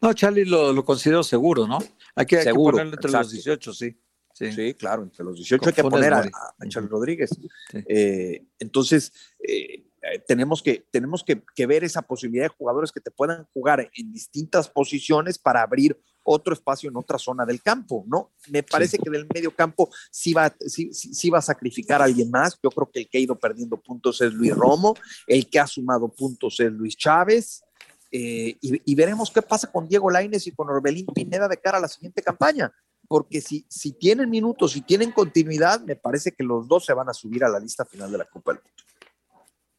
[0.00, 1.78] No, Charlie lo, considero seguro, ¿no?
[2.14, 3.98] Hay que, ponerlo entre los 18, sí.
[4.34, 4.74] Sí.
[4.74, 6.30] claro, entre los 18 hay que poner a,
[6.68, 7.30] Charlie Rodríguez.
[7.72, 9.86] Eh, entonces, eh,
[10.26, 14.12] tenemos, que, tenemos que, que, ver esa posibilidad de jugadores que te puedan jugar en
[14.12, 18.32] distintas posiciones para abrir otro espacio en otra zona del campo, ¿no?
[18.48, 22.58] Me parece que del medio campo sí va, sí, va a sacrificar a alguien más.
[22.62, 24.94] Yo creo que el que ha ido perdiendo puntos es Luis Romo,
[25.26, 27.62] el que ha sumado puntos es Luis Chávez.
[28.10, 31.80] Eh, y, veremos qué pasa con Diego Laines y con Orbelín Pineda de cara a
[31.80, 32.72] la siguiente campaña.
[33.06, 37.08] Porque si, si tienen minutos, si tienen continuidad, me parece que los dos se van
[37.08, 38.84] a subir a la lista final de la Copa del Mundo.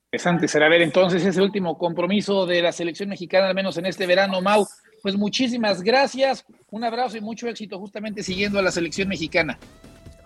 [0.08, 4.06] Interesante será ver entonces ese último compromiso de la selección mexicana, al menos en este
[4.06, 4.66] verano, Mau
[5.06, 9.60] pues muchísimas gracias, un abrazo y mucho éxito justamente siguiendo a la selección mexicana.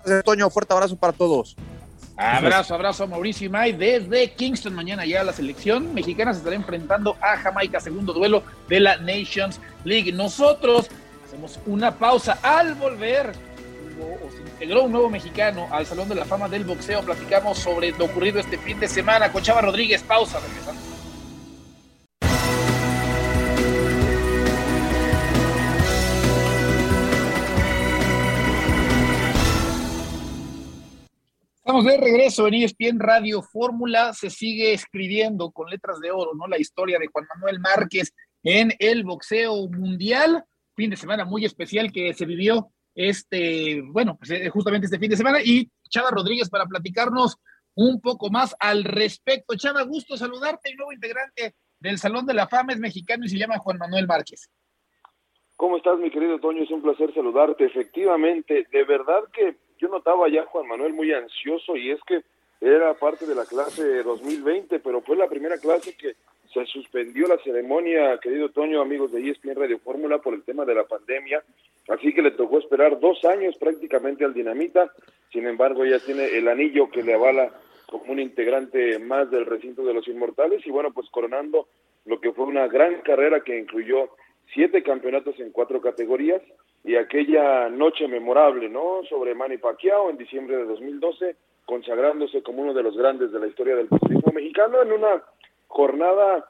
[0.05, 1.57] Gracias, Toño, fuerte abrazo para todos.
[2.15, 4.73] Abrazo, abrazo a Mauricio y May desde Kingston.
[4.73, 9.59] Mañana ya la selección mexicana se estará enfrentando a Jamaica, segundo duelo de la Nations
[9.83, 10.13] League.
[10.13, 10.87] Nosotros
[11.25, 13.33] hacemos una pausa al volver.
[14.33, 17.01] se integró un nuevo mexicano al Salón de la Fama del Boxeo.
[17.01, 20.03] Platicamos sobre lo ocurrido este fin de semana con Chava Rodríguez.
[20.03, 20.88] Pausa, regresamos.
[31.69, 34.11] Estamos de regreso en ESPN Radio Fórmula.
[34.13, 36.47] Se sigue escribiendo con letras de oro, ¿no?
[36.47, 40.43] La historia de Juan Manuel Márquez en el boxeo mundial.
[40.75, 45.11] Fin de semana muy especial que se vivió este, bueno, pues eh, justamente este fin
[45.11, 45.41] de semana.
[45.45, 47.37] Y Chava Rodríguez para platicarnos
[47.75, 49.55] un poco más al respecto.
[49.55, 53.37] Chava, gusto saludarte, el nuevo integrante del Salón de la Fama es mexicano y se
[53.37, 54.49] llama Juan Manuel Márquez.
[55.55, 56.63] ¿Cómo estás, mi querido Toño?
[56.63, 57.65] Es un placer saludarte.
[57.65, 62.21] Efectivamente, de verdad que yo notaba ya Juan Manuel muy ansioso y es que
[62.61, 66.15] era parte de la clase 2020, pero fue la primera clase que
[66.53, 70.75] se suspendió la ceremonia, querido Toño, amigos de ESPN Radio Fórmula, por el tema de
[70.75, 71.43] la pandemia,
[71.87, 74.91] así que le tocó esperar dos años prácticamente al Dinamita,
[75.31, 77.51] sin embargo ya tiene el anillo que le avala
[77.89, 80.65] como un integrante más del recinto de los inmortales.
[80.65, 81.67] Y bueno, pues coronando
[82.05, 84.09] lo que fue una gran carrera que incluyó
[84.53, 86.41] siete campeonatos en cuatro categorías,
[86.83, 89.01] y aquella noche memorable, ¿no?
[89.09, 93.47] Sobre Manny Pacquiao en diciembre de 2012, consagrándose como uno de los grandes de la
[93.47, 95.23] historia del periodismo mexicano en una
[95.67, 96.49] jornada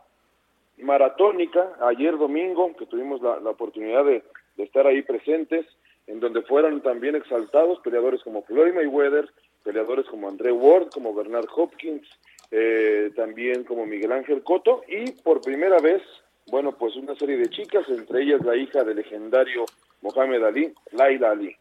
[0.78, 4.24] maratónica ayer domingo, que tuvimos la, oportunidad de,
[4.58, 5.66] estar ahí presentes,
[6.08, 9.30] en donde fueron también exaltados peleadores como Floyd Mayweather,
[9.64, 12.08] peleadores como André Ward, como Bernard Hopkins,
[12.52, 16.02] eh, también como Miguel Ángel Coto, y por primera vez,
[16.48, 19.66] bueno, pues una serie de chicas, entre ellas la hija del legendario
[20.02, 21.56] Mohamed Ali, Laila Ali.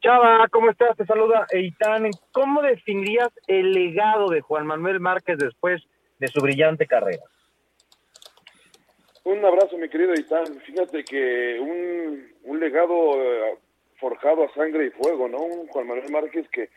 [0.00, 0.96] Chava, ¿cómo estás?
[0.96, 2.10] Te saluda Eitan.
[2.32, 5.82] ¿Cómo definirías el legado de Juan Manuel Márquez después
[6.18, 7.22] de su brillante carrera?
[9.24, 10.60] Un abrazo, mi querido Eitan.
[10.60, 13.58] Fíjate que un, un legado eh,
[13.98, 15.38] forjado a sangre y fuego, ¿no?
[15.38, 16.68] Un Juan Manuel Márquez que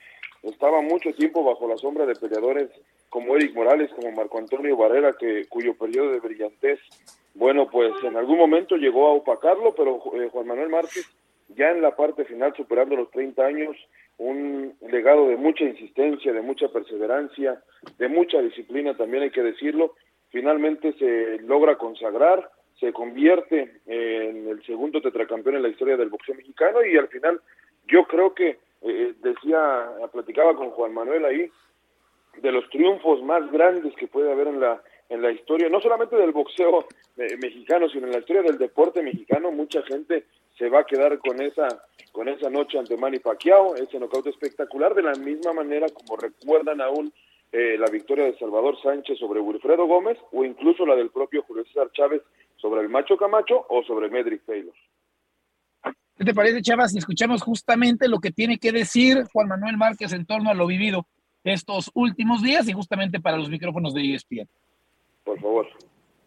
[0.43, 2.69] estaba mucho tiempo bajo la sombra de peleadores
[3.09, 6.79] como Eric Morales, como Marco Antonio Barrera, que, cuyo periodo de brillantez,
[7.39, 11.09] bueno, pues en algún momento llegó a opacarlo, pero eh, Juan Manuel Márquez,
[11.55, 13.77] ya en la parte final, superando los 30 años,
[14.17, 17.63] un legado de mucha insistencia, de mucha perseverancia,
[17.97, 19.95] de mucha disciplina, también hay que decirlo,
[20.31, 26.35] finalmente se logra consagrar, se convierte en el segundo tetracampeón en la historia del boxeo
[26.35, 27.39] mexicano y al final
[27.87, 31.49] yo creo que eh, decía, platicaba con Juan Manuel ahí,
[32.41, 36.15] de los triunfos más grandes que puede haber en la en la historia, no solamente
[36.15, 36.85] del boxeo
[37.17, 40.25] eh, mexicano, sino en la historia del deporte mexicano, mucha gente
[40.57, 41.67] se va a quedar con esa
[42.11, 46.81] con esa noche ante Manny Pacquiao, ese nocaut espectacular, de la misma manera como recuerdan
[46.81, 47.13] aún
[47.51, 51.63] eh, la victoria de Salvador Sánchez sobre Wilfredo Gómez o incluso la del propio Julio
[51.65, 52.21] César Chávez
[52.57, 54.73] sobre el Macho Camacho o sobre Medrick Taylor.
[56.15, 60.11] ¿Qué te parece, Chavas, si escuchamos justamente lo que tiene que decir Juan Manuel Márquez
[60.11, 61.07] en torno a lo vivido
[61.43, 64.49] estos últimos días y justamente para los micrófonos de ESPN?
[65.29, 65.67] Por favor.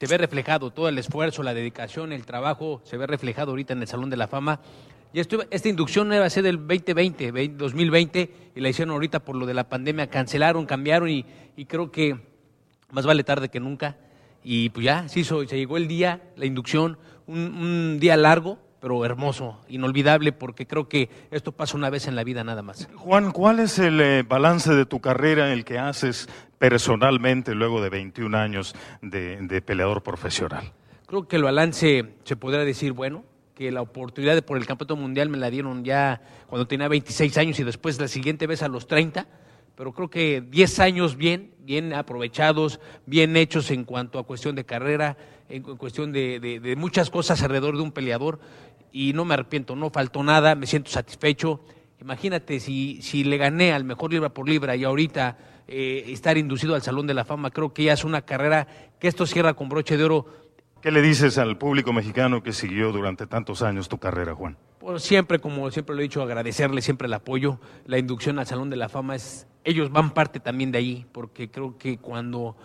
[0.00, 3.80] Se ve reflejado todo el esfuerzo, la dedicación, el trabajo, se ve reflejado ahorita en
[3.80, 4.60] el Salón de la Fama.
[5.12, 9.44] Y esta inducción iba a ser del 2020, 2020, y la hicieron ahorita por lo
[9.44, 11.24] de la pandemia, cancelaron, cambiaron y,
[11.66, 12.16] creo que
[12.92, 13.96] más vale tarde que nunca.
[14.44, 19.04] Y pues ya, se hizo, se llegó el día, la inducción, un día largo, pero
[19.04, 22.88] hermoso, inolvidable, porque creo que esto pasa una vez en la vida nada más.
[22.96, 27.90] Juan, ¿cuál es el eh, balance de tu carrera, el que haces personalmente luego de
[27.90, 30.72] 21 años de, peleador profesional?
[31.06, 33.22] Creo que el balance se podría decir bueno,
[33.54, 37.38] que la oportunidad de por el campeonato mundial me la dieron ya cuando tenía 26
[37.38, 39.28] años y después la siguiente vez a los 30,
[39.76, 44.64] pero creo que 10 años bien, bien aprovechados, bien hechos en cuanto a cuestión de
[44.64, 45.16] carrera,
[45.48, 48.40] en cuestión de, de muchas cosas alrededor de un peleador
[48.92, 51.60] y no me arrepiento, no faltó nada, me siento satisfecho.
[52.00, 56.74] Imagínate si, si le gané al mejor libra por libra y ahorita eh, estar inducido
[56.74, 58.66] al Salón de la Fama, creo que ya es una carrera
[58.98, 60.26] que esto cierra con broche de oro.
[60.82, 64.56] ¿Qué le dices al público mexicano que siguió durante tantos años tu carrera, Juan?
[64.80, 67.60] Pues siempre, como siempre lo he dicho, agradecerle siempre el apoyo.
[67.86, 71.52] La inducción al Salón de la Fama es, ellos van parte también de ahí, porque
[71.52, 72.56] creo que cuando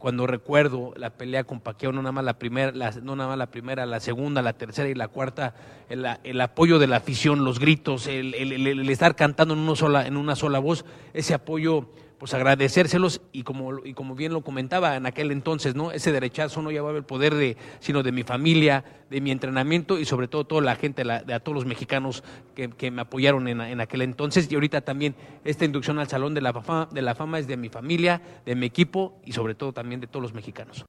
[0.00, 3.50] cuando recuerdo la pelea con Paquiao, no nada más la primera, no nada más la
[3.50, 5.54] primera, la segunda, la tercera y la cuarta,
[5.90, 10.16] el, apoyo de la afición, los gritos, el, el, estar cantando en una sola, en
[10.16, 15.06] una sola voz, ese apoyo pues agradecérselos y como, y como bien lo comentaba en
[15.06, 15.90] aquel entonces, ¿no?
[15.90, 20.04] Ese derechazo no llevaba el poder de, sino de mi familia, de mi entrenamiento y
[20.04, 22.22] sobre todo toda la gente, de a todos los mexicanos
[22.54, 25.14] que, me apoyaron en, aquel entonces y ahorita también
[25.46, 28.54] esta inducción al Salón de la, fama, de la Fama es de mi familia, de
[28.54, 30.84] mi equipo y sobre todo también de todos los mexicanos.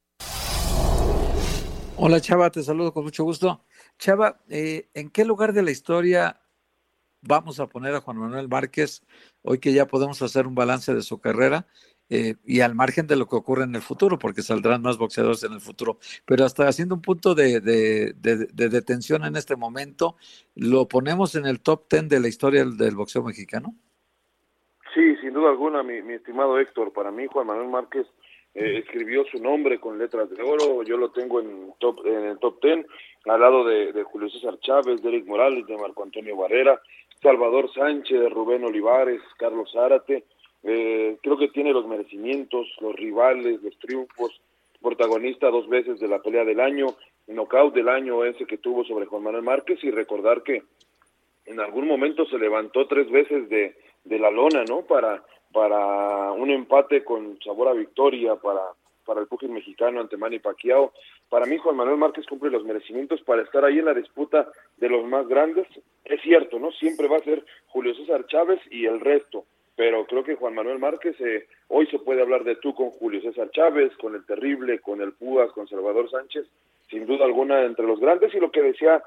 [1.95, 3.63] Hola Chava, te saludo con mucho gusto.
[3.97, 6.41] Chava, eh, ¿en qué lugar de la historia
[7.21, 9.03] vamos a poner a Juan Manuel Márquez,
[9.43, 11.67] hoy que ya podemos hacer un balance de su carrera,
[12.13, 15.45] eh, y al margen de lo que ocurre en el futuro, porque saldrán más boxeadores
[15.45, 15.97] en el futuro.
[16.25, 20.17] Pero hasta haciendo un punto de, detención en este momento,
[20.53, 23.73] ¿lo ponemos en el top ten de la historia del, boxeo mexicano?
[24.93, 26.91] Sí, sin duda alguna, mi, estimado Héctor.
[26.91, 28.05] Para mí, Juan Manuel Márquez
[28.55, 30.83] eh, escribió su nombre con letras de oro.
[30.83, 32.85] Yo lo tengo en, top, en el top ten,
[33.25, 36.81] al lado de, de Julio César Chávez, de Eric Morales, de Marco Antonio Barrera,
[37.21, 40.25] Salvador Sánchez, Rubén Olivares, Carlos Zárate.
[40.63, 44.41] Eh, creo que tiene los merecimientos, los rivales, los triunfos,
[44.81, 46.87] protagonista dos veces de la pelea del año,
[47.27, 50.63] knockout del año ese que tuvo sobre Juan Manuel Márquez y recordar que
[51.45, 54.81] en algún momento se levantó tres veces de, de la lona, ¿no?
[54.81, 58.61] Para, para un empate con sabor a victoria, para
[59.05, 60.93] para el pugil mexicano ante Manny Pacquiao.
[61.29, 64.47] Para mí, Juan Manuel Márquez cumple los merecimientos para estar ahí en la disputa
[64.77, 65.67] de los más grandes.
[66.05, 66.71] Es cierto, ¿no?
[66.71, 69.45] Siempre va a ser Julio César Chávez y el resto,
[69.75, 73.21] pero creo que Juan Manuel Márquez, eh, hoy se puede hablar de tú con Julio
[73.21, 76.47] César Chávez, con el Terrible, con el Púas, con Salvador Sánchez,
[76.89, 79.01] sin duda alguna entre los grandes y lo que decía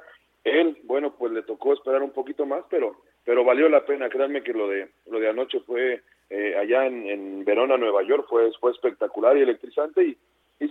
[0.45, 4.43] él, bueno, pues le tocó esperar un poquito más, pero pero valió la pena, créanme
[4.43, 8.51] que lo de lo de anoche fue eh, allá en, en, Verona, Nueva York, fue,
[8.71, 10.19] espectacular y electrizante y,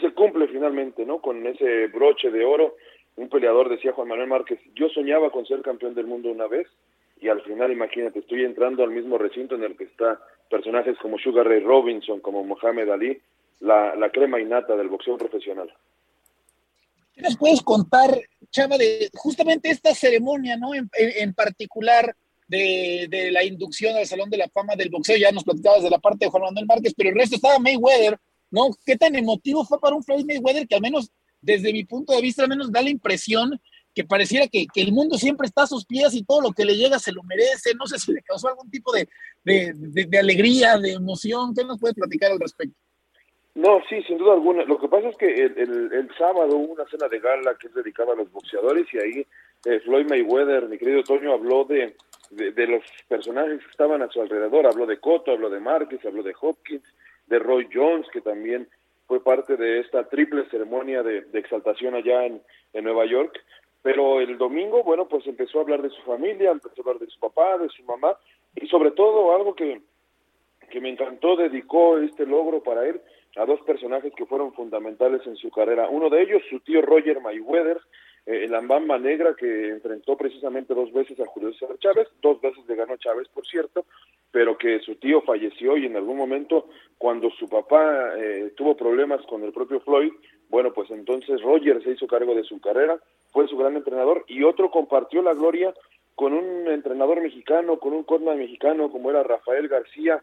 [0.01, 1.21] se cumple finalmente, ¿no?
[1.21, 2.75] Con ese broche de oro,
[3.15, 6.67] un peleador decía Juan Manuel Márquez, yo soñaba con ser campeón del mundo una vez
[7.21, 11.19] y al final imagínate, estoy entrando al mismo recinto en el que está personajes como
[11.19, 13.21] Sugar Ray Robinson, como Mohamed Ali,
[13.59, 15.71] la, la crema innata del boxeo profesional.
[17.13, 18.09] ¿Qué nos puedes contar,
[18.49, 20.73] Chava, de justamente esta ceremonia, ¿no?
[20.73, 22.15] En, en particular
[22.53, 25.89] de, de, la inducción al Salón de la Fama del Boxeo, ya nos platicabas de
[25.89, 28.19] la parte de Juan Manuel Márquez, pero el resto estaba Mayweather,
[28.51, 28.69] ¿no?
[28.85, 32.21] ¿Qué tan emotivo fue para un Floyd Mayweather que al menos, desde mi punto de
[32.21, 33.59] vista, al menos da la impresión
[33.95, 36.65] que pareciera que, que, el mundo siempre está a sus pies y todo lo que
[36.65, 37.73] le llega se lo merece.
[37.77, 39.07] No sé si le causó algún tipo de,
[39.43, 41.53] de, alegría, de emoción.
[41.55, 42.75] ¿Qué nos puedes platicar al respecto?
[43.55, 44.63] No, sí, sin duda alguna.
[44.63, 47.67] Lo que pasa es que el, el, el, sábado hubo una cena de gala que
[47.67, 49.27] es dedicada a los boxeadores y ahí
[49.65, 51.95] eh, Floyd Mayweather, mi querido Toño, habló de,
[52.36, 54.67] de, los personajes que estaban a su alrededor.
[54.67, 56.84] Habló de Cotto, habló de Márquez, habló de Hopkins,
[57.27, 58.67] de Roy Jones, que también
[59.07, 62.41] fue parte de esta triple ceremonia de, de exaltación allá en,
[62.73, 63.39] en Nueva York.
[63.81, 67.11] Pero el domingo, bueno, pues empezó a hablar de su familia, empezó a hablar de
[67.11, 68.17] su papá, de su mamá
[68.55, 69.81] y sobre todo algo que,
[70.69, 73.01] que me encantó, dedicó este logro para él
[73.36, 75.89] a dos personajes que fueron fundamentales en su carrera.
[75.89, 77.79] Uno de ellos, su tío Roger Mayweather,
[78.26, 82.63] eh, el Ambamba Negra, que enfrentó precisamente dos veces a Julio César Chávez, dos veces
[82.67, 83.86] le ganó Chávez, por cierto,
[84.32, 86.67] pero que su tío falleció y en algún momento,
[86.97, 90.13] cuando su papá eh, tuvo problemas con el propio Floyd,
[90.49, 92.97] bueno, pues entonces Roger se hizo cargo de su carrera,
[93.32, 95.74] fue su gran entrenador, y otro compartió la gloria
[96.15, 100.21] con un entrenador mexicano, con un corner mexicano como era Rafael García,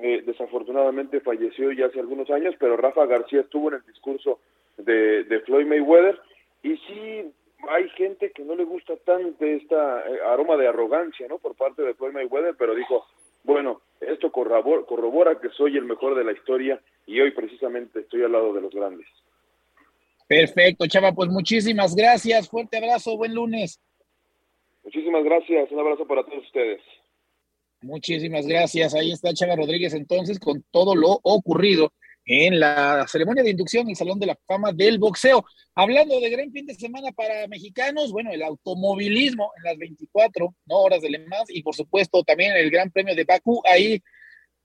[0.00, 4.40] eh, desafortunadamente falleció ya hace algunos años, pero Rafa García estuvo en el discurso
[4.78, 6.18] de, de Floyd Mayweather
[6.62, 7.32] y sí
[7.68, 11.38] hay gente que no le gusta tanto esta eh, aroma de arrogancia, ¿no?
[11.38, 13.06] Por parte de Floyd Mayweather, pero dijo,
[13.44, 18.22] bueno, esto corrobora, corrobora que soy el mejor de la historia y hoy precisamente estoy
[18.22, 19.06] al lado de los grandes.
[20.26, 23.80] Perfecto, Chava, pues muchísimas gracias, fuerte abrazo, buen lunes.
[24.82, 26.80] Muchísimas gracias, un abrazo para todos ustedes.
[27.82, 28.94] Muchísimas gracias.
[28.94, 31.92] Ahí está Chava Rodríguez entonces con todo lo ocurrido
[32.24, 35.44] en la ceremonia de inducción el Salón de la Fama del Boxeo.
[35.74, 40.76] Hablando de gran fin de semana para mexicanos, bueno, el automovilismo en las 24 ¿no?
[40.76, 43.62] horas de Le y por supuesto también el Gran Premio de Bakú.
[43.64, 44.02] Ahí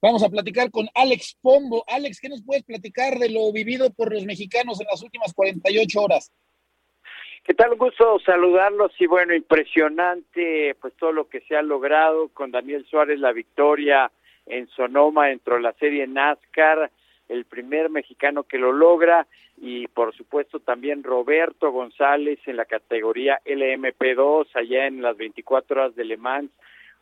[0.02, 1.84] vamos a platicar con Alex Pombo.
[1.88, 6.02] Alex, ¿qué nos puedes platicar de lo vivido por los mexicanos en las últimas 48
[6.02, 6.32] horas?
[7.48, 7.72] ¿Qué tal?
[7.72, 12.86] Un gusto saludarlos y bueno, impresionante pues todo lo que se ha logrado con Daniel
[12.90, 14.12] Suárez, la victoria
[14.46, 16.92] en Sonoma dentro de la serie NASCAR,
[17.30, 23.40] el primer mexicano que lo logra y por supuesto también Roberto González en la categoría
[23.46, 26.52] LMP2 allá en las 24 horas de Le Mans,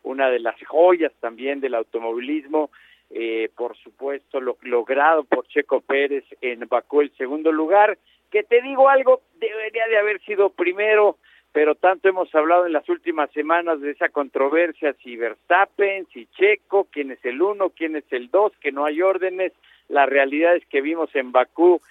[0.03, 2.69] una de las joyas también del automovilismo.
[3.11, 7.97] Eh, por supuesto, lo logrado por Checo Pérez en Bakú, el segundo lugar
[8.31, 11.17] que te digo algo, debería de haber sido primero,
[11.51, 16.87] pero tanto hemos hablado en las últimas semanas de esa controversia, si Verstappen, si Checo,
[16.91, 19.53] quién es el uno, quién es el dos, que no hay órdenes.
[19.89, 21.81] La realidad es que vimos en Bakú,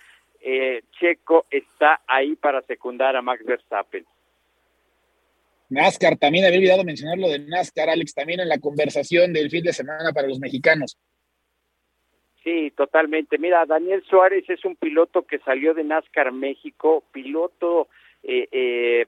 [0.40, 4.04] eh, Checo está ahí para secundar a Max Verstappen.
[5.70, 9.64] NASCAR, también había olvidado mencionar lo de NASCAR, Alex, también en la conversación del fin
[9.64, 10.98] de semana para los mexicanos.
[12.42, 13.38] Sí, totalmente.
[13.38, 17.88] Mira, Daniel Suárez es un piloto que salió de NASCAR México, piloto,
[18.22, 19.06] eh, eh,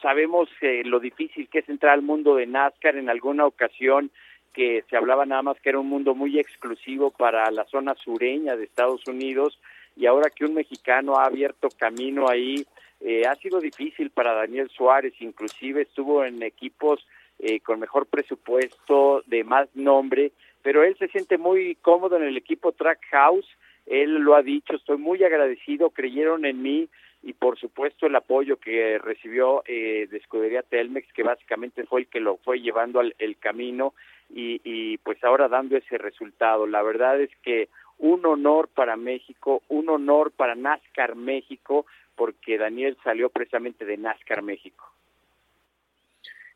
[0.00, 4.10] sabemos eh, lo difícil que es entrar al mundo de NASCAR en alguna ocasión
[4.52, 8.56] que se hablaba nada más que era un mundo muy exclusivo para la zona sureña
[8.56, 9.58] de Estados Unidos
[9.96, 12.66] y ahora que un mexicano ha abierto camino ahí,
[13.00, 17.06] eh, ha sido difícil para Daniel Suárez, inclusive estuvo en equipos
[17.38, 20.32] eh, con mejor presupuesto, de más nombre,
[20.62, 23.46] pero él se siente muy cómodo en el equipo Track House,
[23.86, 26.88] él lo ha dicho, estoy muy agradecido, creyeron en mí
[27.22, 32.06] y por supuesto el apoyo que recibió eh, de Escudería Telmex, que básicamente fue el
[32.08, 33.94] que lo fue llevando al el camino
[34.28, 36.66] y, pues ahora dando ese resultado.
[36.66, 37.68] La verdad es que
[37.98, 44.42] un honor para México, un honor para NASCAR México, porque Daniel salió precisamente de NASCAR
[44.42, 44.84] México.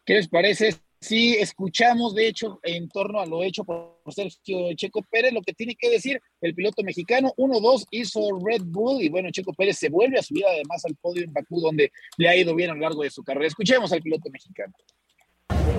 [0.05, 5.01] ¿Qué les parece Sí, escuchamos, de hecho, en torno a lo hecho por Sergio Checo
[5.11, 7.33] Pérez, lo que tiene que decir el piloto mexicano.
[7.39, 11.25] 1-2 hizo Red Bull y bueno, Checo Pérez se vuelve a subir además al podio
[11.25, 13.47] en Bakú, donde le ha ido bien a lo largo de su carrera.
[13.47, 14.75] Escuchemos al piloto mexicano.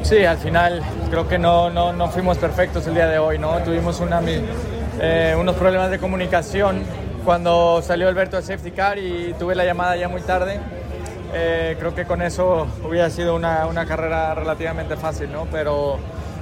[0.04, 3.60] Sí, al final creo que no, no, no fuimos perfectos el día de hoy, ¿no?
[3.60, 4.02] Tuvimos
[5.00, 6.84] eh, unos problemas de comunicación
[7.24, 10.60] cuando salió Alberto al safety car y tuve la llamada ya muy tarde
[11.34, 15.48] eh, creo que con eso hubiera sido una, una, carrera relativamente fácil, ¿no?
[15.50, 15.98] Pero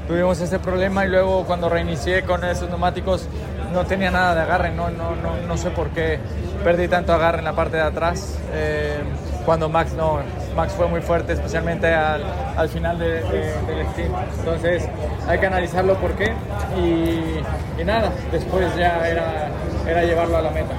[0.07, 3.27] tuvimos ese problema y luego cuando reinicié con esos neumáticos
[3.73, 6.19] no tenía nada de agarre, no, no, no, no sé por qué
[6.63, 8.37] perdí tanto agarre en la parte de atrás.
[8.53, 8.99] Eh,
[9.45, 10.19] cuando Max no,
[10.55, 12.23] Max fue muy fuerte, especialmente al,
[12.55, 14.13] al final de, de, del stint.
[14.39, 14.87] Entonces
[15.27, 16.33] hay que analizarlo por qué
[16.77, 19.49] y, y, nada, después ya era,
[19.87, 20.73] era llevarlo a la meta.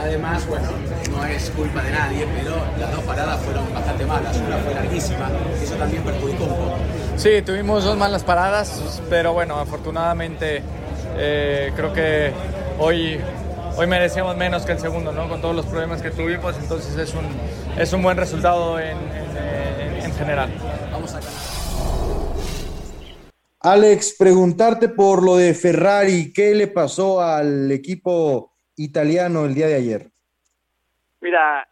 [0.00, 0.68] Además, bueno,
[1.10, 5.28] no es culpa de nadie, pero las dos paradas fueron bastante malas, una fue larguísima,
[5.62, 6.74] eso también perjudicó un poco.
[7.16, 10.62] Sí, tuvimos dos malas paradas, pero bueno, afortunadamente
[11.18, 12.32] eh, creo que
[12.78, 13.20] hoy,
[13.76, 15.28] hoy merecíamos menos que el segundo, ¿no?
[15.28, 17.26] Con todos los problemas que tuvimos, entonces es un,
[17.78, 20.50] es un buen resultado en, en, en general.
[20.92, 21.20] Vamos a
[23.60, 29.74] Alex, preguntarte por lo de Ferrari, ¿qué le pasó al equipo italiano el día de
[29.74, 30.10] ayer?
[31.20, 31.66] Mira,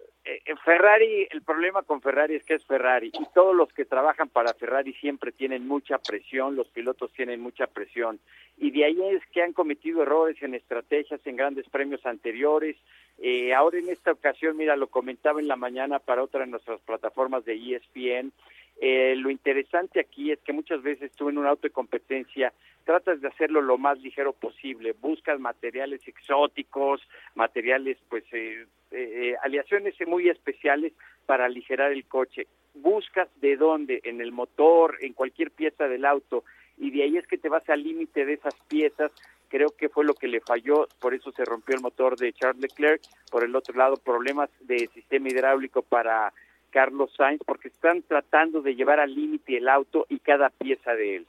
[0.65, 4.55] Ferrari, el problema con Ferrari es que es Ferrari y todos los que trabajan para
[4.55, 8.19] Ferrari siempre tienen mucha presión, los pilotos tienen mucha presión
[8.57, 12.77] y de ahí es que han cometido errores en estrategias en grandes premios anteriores.
[13.19, 16.81] Eh, ahora en esta ocasión, mira, lo comentaba en la mañana para otra de nuestras
[16.81, 18.33] plataformas de ESPN,
[18.81, 22.53] eh, lo interesante aquí es que muchas veces tú en un auto de competencia
[22.85, 27.01] tratas de hacerlo lo más ligero posible, buscas materiales exóticos,
[27.35, 30.93] materiales, pues, eh, eh, aleaciones muy especiales
[31.27, 32.47] para aligerar el coche.
[32.75, 36.45] Buscas de dónde, en el motor, en cualquier pieza del auto,
[36.77, 39.13] y de ahí es que te vas al límite de esas piezas.
[39.49, 42.61] Creo que fue lo que le falló, por eso se rompió el motor de Charles
[42.61, 43.01] Leclerc.
[43.31, 46.33] Por el otro lado, problemas de sistema hidráulico para
[46.75, 51.17] Carlos Sainz, porque están tratando de llevar al límite el auto y cada pieza de
[51.19, 51.27] él.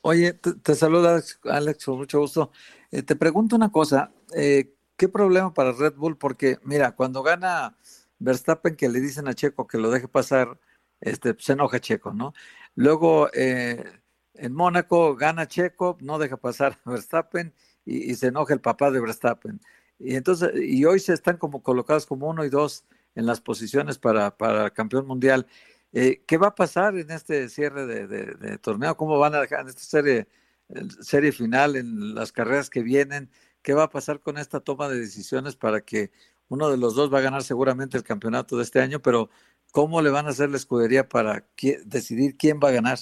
[0.00, 2.50] Oye, te, te saluda Alex, con mucho gusto.
[2.90, 6.16] Eh, te pregunto una cosa, eh, ¿qué problema para Red Bull?
[6.16, 7.76] Porque mira, cuando gana
[8.18, 10.58] Verstappen que le dicen a Checo que lo deje pasar,
[11.02, 12.32] este, se enoja Checo, ¿no?
[12.76, 13.84] Luego eh,
[14.32, 17.52] en Mónaco gana Checo, no deja pasar a Verstappen
[17.84, 19.60] y, y, se enoja el papá de Verstappen.
[19.98, 22.86] Y entonces, y hoy se están como colocados como uno y dos
[23.18, 25.46] en las posiciones para, para campeón mundial.
[25.92, 28.96] Eh, ¿Qué va a pasar en este cierre de, torneo?
[28.96, 30.28] ¿Cómo van a dejar en esta serie,
[31.00, 33.28] serie final, en las carreras que vienen?
[33.60, 36.12] ¿Qué va a pasar con esta toma de decisiones para que
[36.48, 39.00] uno de los dos va a ganar seguramente el campeonato de este año?
[39.00, 39.30] Pero
[39.72, 41.44] ¿cómo le van a hacer la escudería para
[41.86, 42.98] decidir quién va a ganar?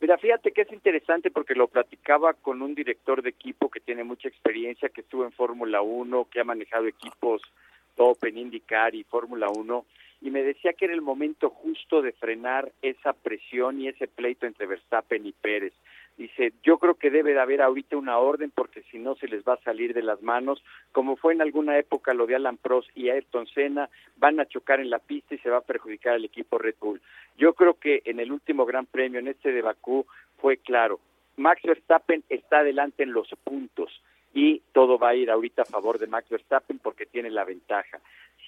[0.00, 4.02] Mira, fíjate que es interesante porque lo platicaba con un director de equipo que tiene
[4.02, 7.40] mucha experiencia, que estuvo en Fórmula 1, que ha manejado equipos
[8.00, 9.84] top en IndyCar y Fórmula 1
[10.22, 14.46] y me decía que era el momento justo de frenar esa presión y ese pleito
[14.46, 15.74] entre Verstappen y Pérez.
[16.16, 19.44] Dice, yo creo que debe de haber ahorita una orden porque si no se les
[19.44, 22.88] va a salir de las manos, como fue en alguna época lo de Alan Prost
[22.94, 26.24] y Ayrton Senna, van a chocar en la pista y se va a perjudicar al
[26.24, 27.02] equipo Red Bull.
[27.36, 30.06] Yo creo que en el último Gran Premio, en este de Bakú,
[30.38, 31.00] fue claro,
[31.36, 33.92] Max Verstappen está adelante en los puntos
[34.32, 38.00] y todo va a ir ahorita a favor de Max Verstappen porque tiene la ventaja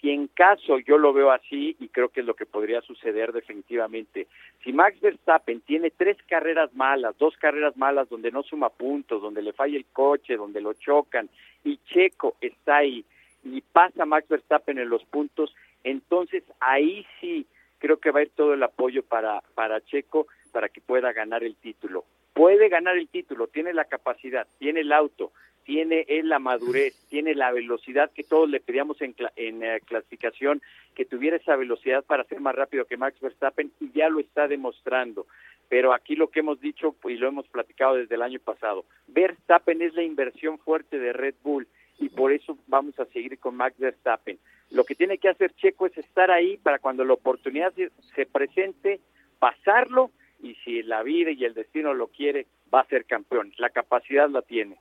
[0.02, 3.32] si en caso yo lo veo así, y creo que es lo que podría suceder
[3.32, 4.26] definitivamente,
[4.64, 9.42] si Max Verstappen tiene tres carreras malas, dos carreras malas donde no suma puntos, donde
[9.42, 11.30] le falla el coche, donde lo chocan,
[11.64, 13.04] y Checo está ahí
[13.44, 15.54] y pasa Max Verstappen en los puntos,
[15.84, 17.46] entonces ahí sí
[17.78, 21.44] creo que va a ir todo el apoyo para, para Checo para que pueda ganar
[21.44, 22.04] el título.
[22.34, 25.32] Puede ganar el título, tiene la capacidad, tiene el auto,
[25.64, 30.60] tiene él la madurez, tiene la velocidad que todos le pedíamos en, en eh, clasificación,
[30.94, 34.48] que tuviera esa velocidad para ser más rápido que Max Verstappen y ya lo está
[34.48, 35.26] demostrando.
[35.68, 39.80] Pero aquí lo que hemos dicho y lo hemos platicado desde el año pasado, Verstappen
[39.80, 41.66] es la inversión fuerte de Red Bull
[41.98, 44.38] y por eso vamos a seguir con Max Verstappen.
[44.70, 47.72] Lo que tiene que hacer Checo es estar ahí para cuando la oportunidad
[48.14, 49.00] se presente,
[49.38, 50.10] pasarlo
[50.42, 53.52] y si la vida y el destino lo quiere, va a ser campeón.
[53.58, 54.78] La capacidad la tiene.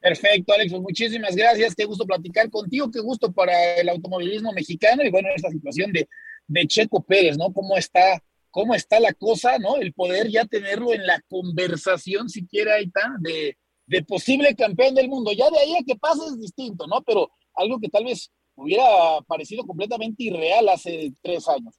[0.00, 1.74] Perfecto, Alex, pues muchísimas gracias.
[1.74, 6.08] Qué gusto platicar contigo, qué gusto para el automovilismo mexicano y bueno, esta situación de,
[6.46, 7.52] de Checo Pérez, ¿no?
[7.52, 9.76] ¿Cómo está, cómo está la cosa, ¿no?
[9.76, 15.32] El poder ya tenerlo en la conversación siquiera está, de, de posible campeón del mundo.
[15.32, 17.02] Ya de ahí a que pase es distinto, ¿no?
[17.02, 18.84] Pero algo que tal vez hubiera
[19.26, 21.74] parecido completamente irreal hace tres años.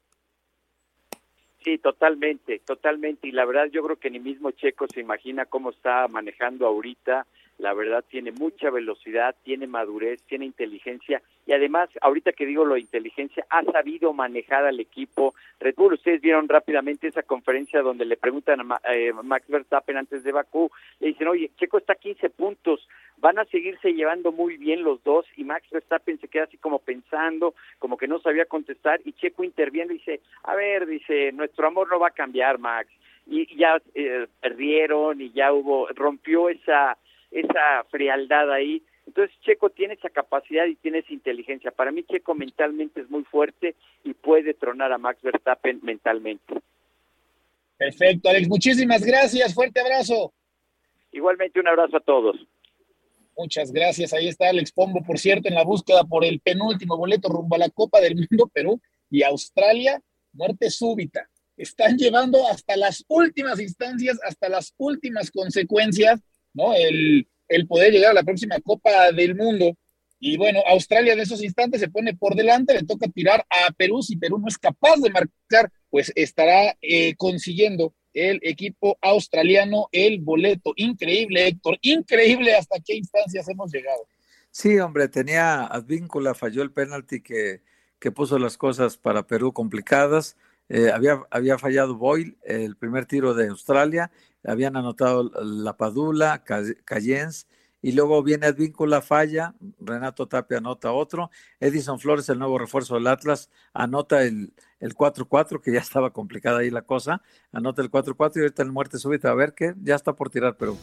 [1.64, 3.28] Sí, totalmente, totalmente.
[3.28, 7.26] Y la verdad yo creo que ni mismo Checo se imagina cómo está manejando ahorita
[7.60, 12.76] la verdad tiene mucha velocidad, tiene madurez, tiene inteligencia y además, ahorita que digo lo
[12.76, 15.34] de inteligencia, ha sabido manejar al equipo.
[15.60, 20.24] Red Bull, ustedes vieron rápidamente esa conferencia donde le preguntan a eh, Max Verstappen antes
[20.24, 22.88] de Bakú, le dicen, oye, Checo está a 15 puntos,
[23.18, 26.78] van a seguirse llevando muy bien los dos y Max Verstappen se queda así como
[26.78, 31.66] pensando, como que no sabía contestar y Checo interviene y dice, a ver, dice, nuestro
[31.66, 32.92] amor no va a cambiar, Max.
[33.26, 36.96] Y ya eh, perdieron y ya hubo, rompió esa
[37.32, 38.84] esa frialdad ahí.
[39.06, 41.72] Entonces Checo tiene esa capacidad y tiene esa inteligencia.
[41.72, 46.62] Para mí Checo mentalmente es muy fuerte y puede tronar a Max Verstappen mentalmente.
[47.78, 48.48] Perfecto, Alex.
[48.48, 49.54] Muchísimas gracias.
[49.54, 50.34] Fuerte abrazo.
[51.12, 52.36] Igualmente un abrazo a todos.
[53.38, 54.14] Muchas gracias.
[54.14, 57.60] Ahí está Alex Pombo, por cierto, en la búsqueda por el penúltimo boleto rumbo a
[57.60, 60.02] la Copa del Mundo, Perú y Australia.
[60.34, 61.30] Muerte súbita.
[61.56, 66.22] Están llevando hasta las últimas instancias, hasta las últimas consecuencias
[66.54, 66.74] ¿no?
[66.74, 69.76] El, el poder llegar a la próxima Copa del Mundo.
[70.20, 74.02] Y bueno, Australia en esos instantes se pone por delante, le toca tirar a Perú.
[74.02, 80.20] Si Perú no es capaz de marcar, pues estará eh, consiguiendo el equipo australiano el
[80.20, 80.74] boleto.
[80.76, 84.08] Increíble, Héctor, increíble hasta qué instancias hemos llegado.
[84.52, 87.62] Sí, hombre, tenía Advíncula, falló el penalti que,
[88.00, 90.36] que puso las cosas para Perú complicadas.
[90.70, 94.12] Eh, había, había fallado Boyle el primer tiro de Australia
[94.44, 96.44] habían anotado la Padula,
[96.86, 97.48] Cayens,
[97.82, 103.08] y luego viene Advíncula, falla, Renato Tapia anota otro, Edison Flores, el nuevo refuerzo del
[103.08, 107.22] Atlas, anota el, el 4-4, que ya estaba complicada ahí la cosa,
[107.54, 110.58] anota el 4-4 y ahorita el muerte súbita, a ver qué, ya está por tirar
[110.58, 110.78] Perú.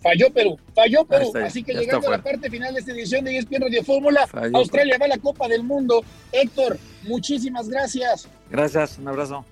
[0.00, 3.36] Falló Perú, falló Perú, así que llegando a la parte final de esta edición de
[3.36, 6.04] ESPN Radio Fórmula, Australia va a la Copa del Mundo.
[6.30, 8.28] Héctor, muchísimas gracias.
[8.48, 9.44] Gracias, un abrazo.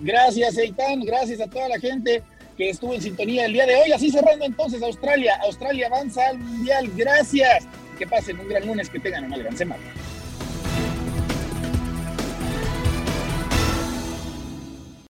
[0.00, 1.00] Gracias, Eitan.
[1.02, 2.22] Gracias a toda la gente
[2.56, 3.92] que estuvo en sintonía el día de hoy.
[3.92, 5.38] Así cerrando entonces Australia.
[5.44, 6.90] Australia avanza al Mundial.
[6.96, 7.64] Gracias.
[7.98, 9.82] Que pasen un gran lunes, que tengan una gran semana.